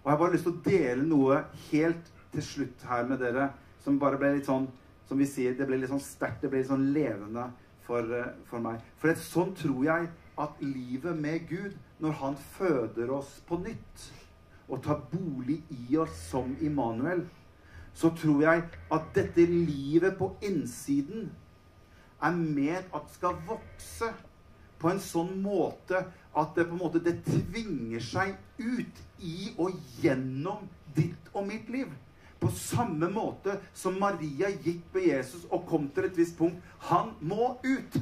Og 0.00 0.06
jeg 0.06 0.12
har 0.12 0.20
bare 0.22 0.32
lyst 0.32 0.46
til 0.48 0.54
å 0.54 0.62
dele 0.64 1.06
noe 1.06 1.42
helt 1.70 2.12
til 2.32 2.44
slutt 2.46 2.84
her 2.88 3.08
med 3.08 3.20
dere, 3.20 3.50
som 3.84 3.98
bare 4.00 4.20
ble 4.20 4.36
litt 4.36 4.48
sånn 4.48 4.68
Som 5.10 5.18
vi 5.18 5.26
sier, 5.26 5.56
det 5.58 5.66
ble 5.66 5.80
litt 5.80 5.90
sånn 5.90 5.98
sterkt, 5.98 6.44
det 6.44 6.52
ble 6.52 6.60
litt 6.60 6.68
sånn 6.68 6.92
levende 6.94 7.48
for, 7.82 8.06
eh, 8.14 8.28
for 8.46 8.62
meg. 8.62 8.78
For 9.02 9.10
sånn 9.18 9.56
tror 9.58 9.80
jeg 9.82 10.04
at 10.38 10.60
livet 10.62 11.18
med 11.18 11.48
Gud, 11.48 11.74
når 11.98 12.12
han 12.20 12.36
føder 12.36 13.10
oss 13.10 13.40
på 13.48 13.58
nytt 13.58 14.04
og 14.68 14.84
tar 14.84 15.02
bolig 15.10 15.64
i 15.74 15.96
oss 15.98 16.14
som 16.30 16.54
Immanuel, 16.62 17.24
så 17.92 18.12
tror 18.14 18.44
jeg 18.44 18.62
at 18.92 19.10
dette 19.16 19.46
livet 19.50 20.14
på 20.20 20.30
innsiden 20.46 21.32
er 22.22 22.38
mer 22.38 22.86
at 22.94 23.10
skal 23.10 23.34
vokse 23.48 24.12
på 24.80 24.90
en 24.90 25.00
sånn 25.02 25.36
måte 25.44 26.04
at 26.30 26.54
det 26.56 26.66
på 26.68 26.76
en 26.76 26.82
måte 26.82 27.02
det 27.04 27.18
tvinger 27.26 28.02
seg 28.04 28.36
ut 28.58 29.02
i 29.20 29.50
og 29.56 29.76
gjennom 30.00 30.68
ditt 30.96 31.32
og 31.34 31.46
mitt 31.48 31.68
liv. 31.72 31.90
På 32.40 32.48
samme 32.56 33.10
måte 33.12 33.58
som 33.76 33.98
Maria 34.00 34.48
gikk 34.64 34.86
med 34.94 35.10
Jesus 35.10 35.42
og 35.50 35.66
kom 35.68 35.90
til 35.92 36.06
et 36.08 36.16
visst 36.16 36.38
punkt. 36.38 36.56
Han 36.88 37.12
må 37.20 37.56
ut. 37.64 37.98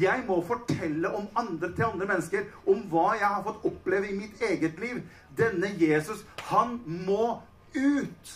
Jeg 0.00 0.24
må 0.26 0.40
fortelle 0.42 1.10
om 1.14 1.26
andre 1.38 1.68
til 1.74 1.84
andre 1.86 2.08
mennesker 2.08 2.48
om 2.70 2.80
hva 2.90 3.12
jeg 3.18 3.28
har 3.28 3.44
fått 3.44 3.66
oppleve 3.68 4.08
i 4.08 4.16
mitt 4.16 4.40
eget 4.42 4.80
liv. 4.80 5.02
Denne 5.36 5.70
Jesus, 5.78 6.24
han 6.48 6.80
må 6.86 7.42
ut. 7.76 8.32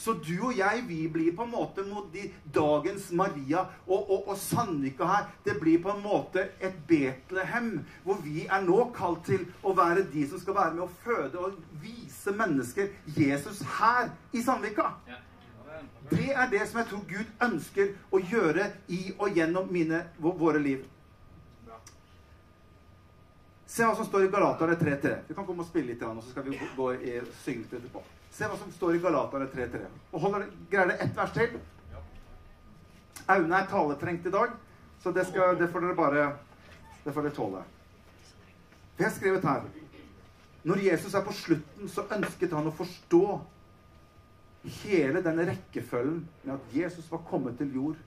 Så 0.00 0.14
du 0.16 0.32
og 0.48 0.56
jeg, 0.56 0.84
vi 0.88 1.02
blir 1.12 1.34
på 1.36 1.44
en 1.44 1.52
måte 1.52 1.84
mot 1.84 2.06
de 2.12 2.22
dagens 2.54 3.10
Maria 3.12 3.66
og, 3.84 3.98
og, 3.98 4.28
og 4.32 4.36
Sandvika 4.40 5.04
her. 5.04 5.26
Det 5.44 5.58
blir 5.60 5.82
på 5.84 5.92
en 5.92 6.00
måte 6.00 6.46
et 6.56 6.78
Betlehem, 6.88 7.82
hvor 8.04 8.22
vi 8.24 8.46
er 8.46 8.64
nå 8.64 8.86
kalt 8.96 9.26
til 9.28 9.44
å 9.60 9.74
være 9.76 10.06
de 10.12 10.24
som 10.30 10.40
skal 10.40 10.56
være 10.56 10.76
med 10.78 10.86
å 10.86 10.92
føde 11.04 11.42
og 11.42 11.58
vise 11.82 12.32
mennesker 12.32 12.88
Jesus 13.18 13.60
her 13.76 14.08
i 14.32 14.40
Sandvika. 14.44 14.94
Det 16.10 16.30
er 16.32 16.48
det 16.50 16.62
som 16.68 16.80
jeg 16.80 16.88
tror 16.90 17.04
Gud 17.10 17.44
ønsker 17.44 17.92
å 18.10 18.22
gjøre 18.24 18.70
i 18.88 19.02
og 19.18 19.36
gjennom 19.36 19.68
mine, 19.72 20.00
våre 20.18 20.62
liv. 20.64 20.88
Se 23.70 23.84
hva 23.84 23.92
som 23.94 24.08
står 24.08 24.26
i 24.26 24.32
Galaterne 24.32 24.74
3.3. 24.80 25.12
Vi 25.28 25.36
kan 25.36 25.46
komme 25.46 25.62
og 25.62 25.68
spille 25.68 25.92
litt, 25.92 26.02
og 26.02 26.24
så 26.24 26.32
skal 26.32 26.48
vi 26.48 26.58
gå 26.76 26.88
i 26.96 27.20
synge 27.44 27.68
etterpå. 27.68 28.02
Se 28.40 28.48
hva 28.48 28.56
som 28.56 28.70
står 28.72 28.96
i 28.96 28.98
Galatane 29.02 29.50
3.3. 29.52 29.78
Og 30.14 30.22
holder, 30.22 30.46
Greier 30.72 30.88
dere 30.88 31.04
ett 31.04 31.10
vers 31.12 31.32
til? 31.34 31.58
Aune 33.28 33.58
er 33.58 33.66
taletrengt 33.68 34.24
i 34.24 34.32
dag, 34.32 34.54
så 35.02 35.12
det, 35.12 35.26
skal, 35.28 35.58
det, 35.60 35.68
får 35.68 35.84
dere 35.84 35.96
bare 35.98 36.22
Det 37.04 37.12
får 37.12 37.26
dere 37.26 37.36
tåle. 37.36 37.60
Det 38.96 39.04
er 39.06 39.12
skrevet 39.12 39.44
her 39.44 39.66
Når 40.64 40.80
Jesus 40.86 41.14
er 41.14 41.24
på 41.24 41.34
slutten, 41.36 41.88
så 41.88 42.06
ønsket 42.16 42.56
han 42.56 42.70
å 42.70 42.72
forstå 42.80 43.20
hele 44.80 45.20
den 45.24 45.44
rekkefølgen 45.50 46.24
med 46.42 46.54
at 46.56 46.74
Jesus 46.76 47.12
var 47.12 47.20
kommet 47.28 47.60
til 47.60 47.76
jord. 47.76 48.00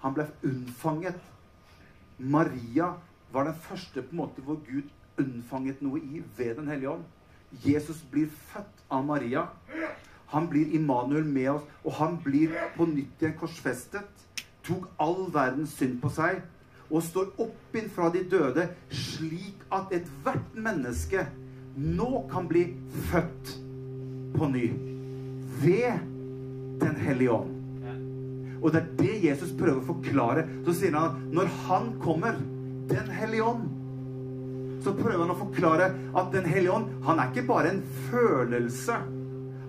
Han 0.00 0.16
ble 0.16 0.30
unnfanget. 0.48 1.20
Maria 2.18 2.94
var 3.32 3.52
den 3.52 3.60
første 3.68 4.00
på 4.00 4.16
en 4.16 4.24
måte 4.24 4.48
hvor 4.48 4.60
Gud 4.64 4.88
unnfanget 5.20 5.84
noe 5.84 6.00
i 6.00 6.24
ved 6.36 6.56
Den 6.56 6.72
hellige 6.72 6.96
ånd. 6.96 7.04
Jesus 7.64 8.02
blir 8.10 8.28
født 8.52 8.84
av 8.90 9.04
Maria. 9.06 9.46
Han 10.28 10.48
blir 10.48 10.74
Immanuel 10.76 11.24
med 11.24 11.50
oss, 11.50 11.66
og 11.84 11.92
han 12.00 12.18
blir 12.24 12.52
på 12.76 12.86
nytt 12.90 13.22
igjen 13.22 13.36
korsfestet. 13.40 14.24
Tok 14.66 14.88
all 15.00 15.28
verdens 15.32 15.72
synd 15.78 16.00
på 16.02 16.12
seg 16.12 16.42
og 16.88 17.04
står 17.04 17.32
opp 17.44 17.76
inn 17.76 17.88
fra 17.92 18.08
de 18.12 18.22
døde, 18.28 18.64
slik 18.88 19.64
at 19.72 19.92
ethvert 19.92 20.54
menneske 20.56 21.26
nå 21.76 22.24
kan 22.32 22.48
bli 22.48 22.64
født 23.10 23.54
på 24.36 24.48
ny. 24.52 24.68
Ved 25.62 26.06
Den 26.78 26.94
hellige 26.94 27.32
ånd. 27.34 27.54
Og 28.62 28.70
det 28.70 28.80
er 28.80 28.90
det 29.00 29.14
Jesus 29.24 29.50
prøver 29.58 29.80
å 29.80 29.88
forklare. 29.88 30.44
Så 30.66 30.76
sier 30.78 30.94
han 30.94 31.24
når 31.34 31.50
han 31.66 31.90
kommer, 32.02 32.38
Den 32.88 33.10
hellige 33.12 33.44
ånd 33.44 33.77
så 34.88 34.94
prøver 34.96 35.20
han 35.20 35.34
å 35.34 35.38
forklare 35.38 35.90
at 36.16 36.32
Den 36.32 36.48
hellige 36.48 36.72
ånd, 36.72 36.92
han 37.04 37.20
er 37.20 37.32
ikke 37.32 37.48
bare 37.48 37.74
en 37.74 37.82
følelse. 38.08 38.96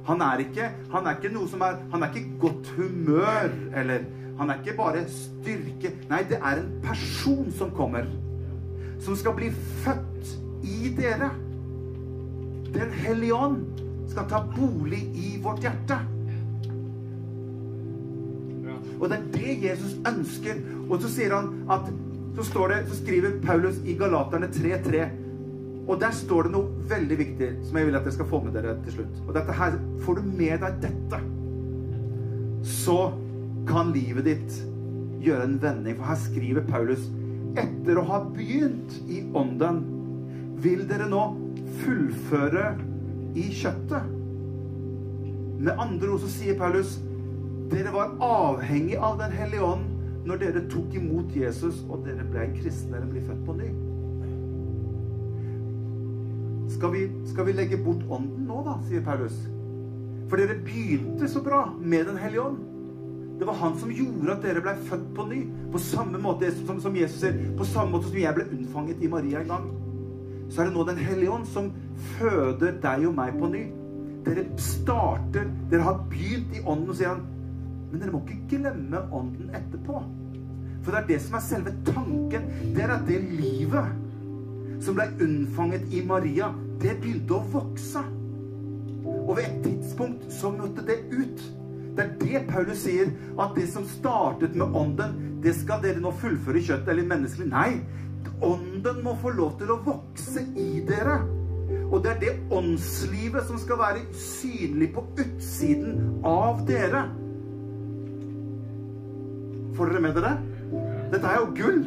Han 0.08 0.24
er 0.26 0.46
ikke, 0.46 0.70
han 0.94 1.08
er 1.08 1.18
ikke 1.20 1.34
noe 1.34 1.50
som 1.52 1.62
er 1.66 1.82
Han 1.92 2.04
er 2.04 2.14
ikke 2.14 2.40
godt 2.42 2.72
humør, 2.78 3.52
eller 3.76 4.08
Han 4.40 4.50
er 4.50 4.62
ikke 4.62 4.78
bare 4.78 5.04
styrke. 5.12 5.92
Nei, 6.08 6.22
det 6.30 6.38
er 6.40 6.62
en 6.62 6.70
person 6.84 7.50
som 7.52 7.74
kommer. 7.76 8.08
Som 9.04 9.18
skal 9.20 9.36
bli 9.36 9.50
født 9.84 10.32
i 10.64 10.94
dere. 10.96 11.34
Den 12.72 12.96
hellige 13.02 13.36
ånd 13.36 13.84
skal 14.08 14.30
ta 14.32 14.40
bolig 14.56 15.02
i 15.12 15.34
vårt 15.44 15.60
hjerte. 15.68 16.00
Og 19.00 19.10
det 19.12 19.18
er 19.18 19.28
det 19.36 19.58
Jesus 19.66 19.98
ønsker. 20.08 20.64
Og 20.88 21.02
så 21.04 21.12
sier 21.12 21.36
han 21.36 21.52
at 21.72 21.92
så, 22.36 22.44
står 22.44 22.70
det, 22.70 22.80
så 22.90 22.96
skriver 23.00 23.40
Paulus 23.44 23.80
i 23.86 23.96
Galaterne 24.00 24.48
3.3 24.54 25.08
Og 25.90 25.98
der 26.02 26.14
står 26.16 26.48
det 26.48 26.54
noe 26.54 26.88
veldig 26.90 27.18
viktig 27.20 27.50
som 27.66 27.80
jeg 27.80 27.90
vil 27.90 27.98
at 27.98 28.06
dere 28.06 28.18
skal 28.20 28.30
få 28.30 28.42
med 28.46 28.54
dere 28.58 28.76
til 28.86 29.00
slutt. 29.00 29.22
Og 29.26 29.34
dette 29.38 29.56
her, 29.58 29.80
Får 30.06 30.20
du 30.20 30.28
med 30.38 30.62
deg 30.64 30.78
dette, 30.84 31.22
så 32.66 33.00
kan 33.70 33.92
livet 33.96 34.28
ditt 34.28 34.60
gjøre 35.24 35.48
en 35.48 35.58
vending. 35.62 35.98
For 35.98 36.12
her 36.12 36.22
skriver 36.22 36.68
Paulus 36.70 37.10
etter 37.58 37.98
å 38.00 38.06
ha 38.08 38.22
begynt 38.30 38.96
i 39.10 39.24
ånden, 39.38 39.82
vil 40.64 40.86
dere 40.90 41.08
nå 41.10 41.24
fullføre 41.82 42.72
i 43.40 43.50
kjøttet. 43.56 44.10
Med 45.60 45.76
andre 45.76 46.14
ord 46.14 46.24
så 46.24 46.32
sier 46.32 46.58
Paulus 46.60 46.98
dere 47.70 47.92
var 47.94 48.16
avhengig 48.24 48.96
av 48.98 49.20
Den 49.20 49.34
hellige 49.36 49.66
ånd 49.66 49.89
når 50.30 50.42
dere 50.44 50.66
tok 50.70 50.94
imot 50.98 51.34
Jesus, 51.36 51.82
og 51.90 52.04
dere 52.06 52.26
ble 52.30 52.44
en 52.46 52.58
kristen, 52.60 52.94
dere 52.94 53.10
ble 53.10 53.24
født 53.26 53.46
på 53.48 53.56
ny. 53.58 53.70
Skal 56.70 56.94
vi, 56.94 57.06
skal 57.32 57.48
vi 57.48 57.56
legge 57.58 57.80
bort 57.82 58.04
ånden 58.06 58.46
nå, 58.48 58.60
da, 58.68 58.76
sier 58.88 59.02
Paulus. 59.06 59.38
For 60.30 60.38
dere 60.38 60.60
begynte 60.62 61.28
så 61.32 61.42
bra 61.42 61.64
med 61.82 62.06
Den 62.12 62.20
hellige 62.22 62.44
ånd. 62.46 62.60
Det 63.40 63.48
var 63.48 63.58
han 63.58 63.78
som 63.80 63.92
gjorde 63.92 64.36
at 64.36 64.44
dere 64.44 64.62
ble 64.62 64.76
født 64.86 65.08
på 65.16 65.26
ny. 65.32 65.40
På 65.74 65.82
samme 65.82 66.22
måte 66.22 66.52
som, 66.60 66.78
som 66.84 66.96
Jesus 66.96 67.24
sier, 67.24 67.40
på 67.58 67.66
samme 67.66 67.96
måte 67.96 68.12
som 68.12 68.20
jeg 68.20 68.36
ble 68.36 68.46
unnfanget 68.52 69.02
i 69.02 69.10
Maria 69.10 69.42
en 69.42 69.54
gang. 69.56 69.68
Så 70.50 70.62
er 70.62 70.70
det 70.70 70.76
nå 70.76 70.86
Den 70.86 71.02
hellige 71.02 71.34
ånd 71.34 71.50
som 71.50 71.72
føder 72.20 72.78
deg 72.84 73.08
og 73.10 73.18
meg 73.18 73.38
på 73.40 73.50
ny. 73.50 73.66
Dere 74.28 74.46
starter 74.62 75.50
Dere 75.72 75.88
har 75.88 76.02
begynt 76.12 76.54
i 76.54 76.64
ånden, 76.68 76.94
sier 76.94 77.16
han. 77.16 77.26
Men 77.90 78.02
dere 78.04 78.14
må 78.14 78.22
ikke 78.28 78.60
glemme 78.60 79.06
ånden 79.16 79.54
etterpå. 79.56 80.04
For 80.84 80.92
det 80.94 81.02
er 81.02 81.08
det 81.10 81.20
som 81.26 81.38
er 81.40 81.46
selve 81.46 81.74
tanken. 81.88 82.48
Det 82.76 82.86
er 82.86 82.96
at 82.96 83.08
det 83.08 83.20
livet 83.40 83.96
som 84.84 84.96
ble 84.96 85.10
unnfanget 85.20 85.92
i 85.92 86.02
Maria, 86.08 86.54
det 86.80 86.96
begynte 87.02 87.36
å 87.36 87.46
vokse. 87.52 88.04
Og 89.10 89.34
ved 89.38 89.46
et 89.46 89.64
tidspunkt 89.66 90.30
så 90.34 90.52
måtte 90.54 90.86
det 90.88 91.02
ut. 91.12 91.42
Det 91.98 92.06
er 92.06 92.14
det 92.22 92.44
Paulus 92.48 92.86
sier. 92.86 93.12
At 93.40 93.58
det 93.58 93.68
som 93.74 93.88
startet 93.90 94.56
med 94.56 94.76
ånden, 94.76 95.18
det 95.44 95.56
skal 95.58 95.84
dere 95.84 96.00
nå 96.04 96.14
fullføre 96.22 96.62
i 96.62 96.68
kjøttet 96.70 96.94
eller 96.94 97.10
menneskelig. 97.12 97.50
Nei. 97.52 97.72
Ånden 98.46 99.04
må 99.04 99.18
få 99.20 99.34
lov 99.36 99.58
til 99.60 99.74
å 99.74 99.82
vokse 99.84 100.46
i 100.56 100.84
dere. 100.88 101.20
Og 101.90 102.04
det 102.04 102.14
er 102.14 102.22
det 102.22 102.36
åndslivet 102.56 103.48
som 103.50 103.60
skal 103.62 103.82
være 103.82 104.06
synlig 104.16 104.92
på 104.96 105.04
utsiden 105.20 106.22
av 106.26 106.64
dere. 106.70 107.04
Får 109.76 109.92
dere 109.92 110.04
med 110.04 110.18
dere? 110.18 110.34
Dette 111.10 111.26
er 111.26 111.42
jo 111.42 111.50
gull. 111.58 111.84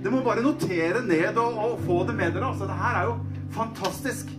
Det 0.00 0.12
må 0.12 0.22
bare 0.24 0.42
notere 0.44 1.02
ned 1.04 1.38
og, 1.38 1.58
og 1.60 1.80
få 1.86 2.02
det 2.08 2.16
med 2.16 2.34
dere. 2.34 2.50
Altså, 2.50 2.66
det 2.68 2.78
her 2.80 3.00
er 3.00 3.08
jo 3.10 3.16
fantastisk. 3.54 4.30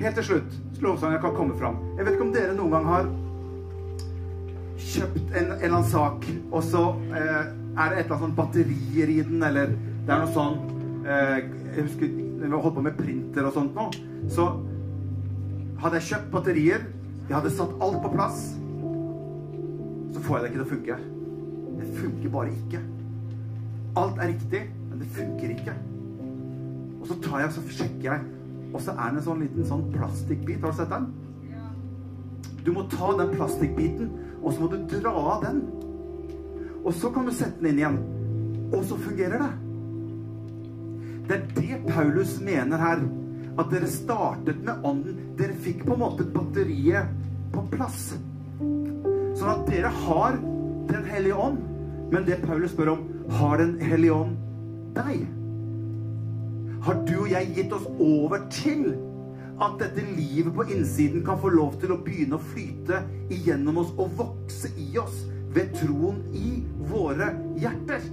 Helt 0.00 0.16
til 0.16 0.26
slutt. 0.30 0.60
Lovsangen 0.80 1.20
kan 1.22 1.34
komme 1.36 1.58
fram. 1.60 1.76
Jeg 1.98 2.06
vet 2.06 2.16
ikke 2.16 2.26
om 2.26 2.32
dere 2.34 2.56
noen 2.56 2.72
gang 2.74 2.88
har 2.88 3.10
kjøpt 4.80 5.18
en, 5.36 5.36
en 5.36 5.52
eller 5.58 5.76
annen 5.76 5.90
sak, 5.90 6.24
og 6.50 6.62
så 6.64 6.82
eh, 7.12 7.50
er 7.76 7.92
det 7.92 7.98
et 8.00 8.06
eller 8.06 8.14
annet 8.16 8.24
sånn 8.24 8.36
batterier 8.38 9.12
i 9.12 9.18
den, 9.28 9.42
eller 9.44 9.74
det 9.76 10.14
er 10.14 10.22
noe 10.22 10.32
sånn 10.34 10.56
eh, 11.04 11.36
Jeg 11.76 11.84
husker 11.84 12.14
vi 12.40 12.50
holdt 12.54 12.78
på 12.78 12.84
med 12.86 12.96
printer 12.96 13.44
og 13.44 13.52
sånt 13.54 13.76
nå, 13.76 13.90
så 14.32 14.48
hadde 15.82 16.00
jeg 16.00 16.08
kjøpt 16.08 16.32
batterier, 16.32 16.88
jeg 17.28 17.36
hadde 17.36 17.52
satt 17.52 17.76
alt 17.84 18.00
på 18.00 18.12
plass, 18.16 18.40
så 20.16 20.24
får 20.24 20.38
jeg 20.38 20.42
det 20.42 20.50
ikke 20.50 20.62
til 20.62 20.64
å 20.64 20.70
funke. 20.72 21.00
Det 21.80 21.94
funker 21.96 22.34
bare 22.34 22.52
ikke. 22.52 22.82
Alt 24.00 24.20
er 24.20 24.32
riktig, 24.34 24.62
men 24.90 25.00
det 25.00 25.08
funker 25.16 25.54
ikke. 25.56 25.74
Og 27.00 27.08
så 27.08 27.16
tar 27.24 27.42
jeg, 27.44 27.52
så 27.56 27.64
sjekker 27.80 28.06
jeg, 28.12 28.20
og 28.70 28.82
så 28.84 28.94
er 28.94 29.10
det 29.10 29.22
en 29.22 29.26
sånn 29.26 29.42
liten 29.42 29.66
sånn 29.66 29.86
plastikkbit. 29.94 30.60
Har 30.62 30.74
du 30.74 30.78
sett 30.78 30.92
den? 30.92 31.08
Du 32.64 32.72
må 32.76 32.84
ta 32.92 33.14
den 33.16 33.32
plastikkbiten, 33.32 34.10
og 34.42 34.52
så 34.52 34.62
må 34.62 34.68
du 34.72 34.78
dra 34.92 35.14
av 35.34 35.46
den. 35.46 35.62
Og 36.84 36.92
så 36.96 37.10
kan 37.12 37.26
du 37.28 37.32
sette 37.34 37.60
den 37.60 37.72
inn 37.72 37.80
igjen. 37.82 37.98
Og 38.70 38.84
så 38.86 38.98
fungerer 39.00 39.42
det. 39.42 39.50
Det 41.28 41.36
er 41.36 41.48
det 41.56 41.80
Paulus 41.88 42.36
mener 42.44 42.80
her. 42.80 43.02
At 43.58 43.72
dere 43.72 43.88
startet 43.90 44.62
med 44.64 44.84
ånden. 44.86 45.18
Dere 45.38 45.56
fikk 45.64 45.84
på 45.86 45.96
en 45.96 46.02
måte 46.04 46.26
batteriet 46.34 47.10
på 47.54 47.64
plass. 47.72 48.12
Sånn 48.60 49.52
at 49.56 49.66
dere 49.70 49.92
har 50.04 50.40
Den 50.90 51.04
hellige 51.06 51.36
ånd. 51.38 51.58
Men 52.10 52.26
det 52.26 52.40
Paulus 52.42 52.72
spør 52.74 52.94
om, 52.96 53.04
har 53.30 53.58
Den 53.58 53.76
hellige 53.80 54.14
ånd 54.14 54.36
deg? 54.96 55.26
Har 56.82 57.02
du 57.06 57.14
og 57.20 57.30
jeg 57.30 57.52
gitt 57.54 57.72
oss 57.76 57.86
over 58.00 58.46
til 58.50 58.94
at 59.60 59.76
dette 59.82 60.02
livet 60.16 60.54
på 60.56 60.64
innsiden 60.72 61.22
kan 61.24 61.38
få 61.40 61.50
lov 61.52 61.76
til 61.82 61.92
å 61.92 61.98
begynne 62.00 62.38
å 62.38 62.46
flyte 62.52 63.02
igjennom 63.30 63.82
oss 63.82 63.90
og 64.00 64.14
vokse 64.16 64.70
i 64.80 64.88
oss 64.98 65.26
ved 65.54 65.74
troen 65.76 66.22
i 66.32 66.62
våre 66.88 67.34
hjerter. 67.60 68.06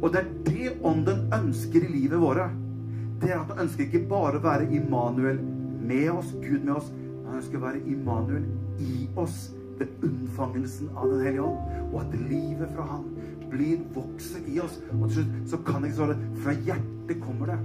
Og 0.00 0.12
det 0.12 0.20
er 0.20 0.28
det 0.48 0.74
ånden 0.86 1.30
ønsker 1.32 1.86
i 1.86 1.92
livet 1.92 2.20
våre. 2.20 2.50
Det 3.20 3.32
er 3.32 3.40
at 3.40 3.54
han 3.54 3.64
ønsker 3.64 3.86
ikke 3.86 4.06
bare 4.10 4.38
å 4.38 4.44
være 4.44 4.68
Immanuel 4.76 5.40
med 5.80 6.10
oss, 6.12 6.34
Gud 6.40 6.60
med 6.64 6.76
oss, 6.76 6.92
han 7.24 7.40
ønsker 7.40 7.60
å 7.60 7.64
være 7.64 7.82
Immanuel 7.88 8.46
i 8.84 9.08
oss 9.20 9.50
ved 9.80 10.06
unnfangelsen 10.06 10.90
av 10.94 11.10
Den 11.10 11.24
hellige 11.26 11.46
ånd. 11.48 11.78
Og 11.90 12.00
at 12.04 12.16
livet 12.30 12.74
fra 12.74 12.88
han 12.94 13.06
blir 13.50 13.80
vokser 13.94 14.44
i 14.48 14.60
oss. 14.62 14.78
Og 15.00 15.08
til 15.08 15.20
slutt 15.20 15.54
så 15.54 15.62
kan 15.66 15.84
jeg 15.84 15.92
ikke 15.92 16.00
svare 16.02 16.18
fra 16.44 16.58
hjertet 16.68 17.24
kommer 17.24 17.54
det. 17.54 17.60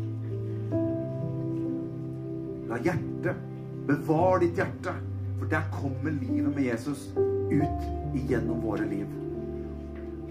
La 2.72 2.80
hjertet 2.82 3.52
Bevar 3.86 4.40
ditt 4.42 4.58
hjerte. 4.58 4.96
For 5.38 5.50
der 5.52 5.68
kommer 5.70 6.16
livet 6.16 6.56
med 6.56 6.64
Jesus 6.64 7.10
ut 7.16 8.16
igjennom 8.18 8.64
våre 8.64 8.88
liv. 8.90 9.06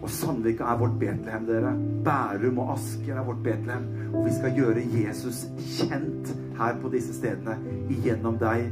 Og 0.05 0.11
Sandvika 0.11 0.67
er 0.69 0.81
vårt 0.81 0.99
Betlehem, 1.01 1.47
dere. 1.49 1.71
Bærum 2.05 2.59
og 2.61 2.75
Asker 2.75 3.17
er 3.17 3.25
vårt 3.25 3.45
Betlehem. 3.45 3.87
Og 4.13 4.27
vi 4.27 4.35
skal 4.35 4.59
gjøre 4.59 4.83
Jesus 4.91 5.45
kjent 5.79 6.33
her 6.59 6.77
på 6.83 6.91
disse 6.93 7.15
stedene. 7.17 7.57
Igjennom 7.93 8.37
deg 8.41 8.67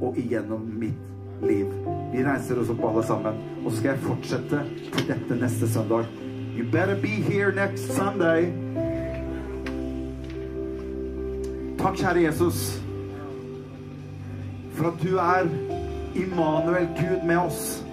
og 0.00 0.16
igjennom 0.20 0.62
mitt 0.80 1.10
liv. 1.42 1.70
Vi 2.12 2.24
reiser 2.26 2.60
oss 2.60 2.72
opp 2.72 2.84
alle 2.90 3.06
sammen. 3.06 3.40
Og 3.64 3.70
så 3.70 3.78
skal 3.78 3.94
jeg 3.94 4.04
fortsette 4.08 4.64
til 4.96 5.08
dette 5.08 5.40
neste 5.40 5.68
søndag. 5.70 6.10
You 6.56 6.66
better 6.72 6.96
be 7.00 7.08
here 7.08 7.52
next 7.54 7.94
Sunday. 7.96 8.50
Takk, 11.80 11.96
kjære 11.96 12.26
Jesus 12.26 12.80
for 14.80 14.88
at 14.88 15.02
du 15.02 15.16
er 15.16 15.48
Immanuel, 16.16 16.88
Gud 16.96 17.26
med 17.26 17.36
oss. 17.36 17.84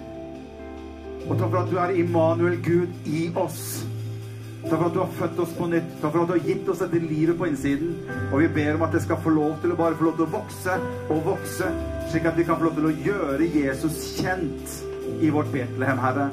Og 1.28 1.36
takk 1.38 1.50
for 1.52 1.60
at 1.60 1.72
du 1.72 1.78
er 1.78 1.90
Immanuel, 2.00 2.56
Gud 2.64 2.88
i 3.06 3.28
oss. 3.36 3.84
Takk 4.64 4.80
for 4.80 4.86
at 4.88 4.94
du 4.96 5.00
har 5.00 5.12
født 5.20 5.42
oss 5.44 5.56
på 5.58 5.68
nytt. 5.68 5.90
Takk 6.02 6.14
for 6.14 6.24
at 6.24 6.32
du 6.32 6.36
har 6.38 6.48
gitt 6.48 6.70
oss 6.72 6.80
dette 6.84 7.02
livet 7.04 7.38
på 7.38 7.50
innsiden. 7.50 7.98
Og 8.32 8.40
vi 8.40 8.48
ber 8.56 8.78
om 8.78 8.88
at 8.88 8.96
det 8.96 9.04
skal 9.04 9.20
få 9.24 9.36
lov 9.36 9.58
til 9.62 9.76
å 9.76 9.80
bare 9.80 10.00
få 10.00 10.08
lov 10.08 10.16
til 10.16 10.28
å 10.30 10.34
vokse 10.38 10.78
og 11.10 11.26
vokse, 11.28 11.72
slik 12.12 12.26
at 12.26 12.38
vi 12.38 12.46
kan 12.48 12.60
få 12.60 12.70
lov 12.70 12.78
til 12.78 12.90
å 12.90 12.96
gjøre 13.06 13.50
Jesus 13.54 14.00
kjent 14.18 14.78
i 15.24 15.32
vårt 15.34 15.52
Betlehem, 15.52 16.00
Herre. 16.02 16.30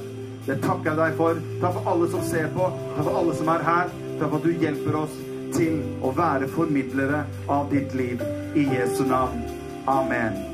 Det 0.46 0.58
takker 0.62 0.92
jeg 0.92 1.00
deg 1.00 1.18
for. 1.18 1.42
Takk 1.62 1.76
for 1.78 1.92
alle 1.94 2.08
som 2.12 2.24
ser 2.26 2.50
på. 2.54 2.70
Takk 2.94 3.04
for 3.08 3.20
alle 3.20 3.36
som 3.38 3.52
er 3.54 3.68
her. 3.68 3.92
Takk 4.20 4.26
for 4.28 4.40
at 4.40 4.48
du 4.48 4.64
hjelper 4.64 4.98
oss 5.04 5.20
til 5.54 5.78
å 6.04 6.14
være 6.16 6.50
formidlere 6.54 7.24
av 7.48 7.70
ditt 7.72 7.94
liv. 7.96 8.24
I 8.54 8.68
Jesu 8.76 9.06
navn. 9.08 9.46
Amen. 9.90 10.53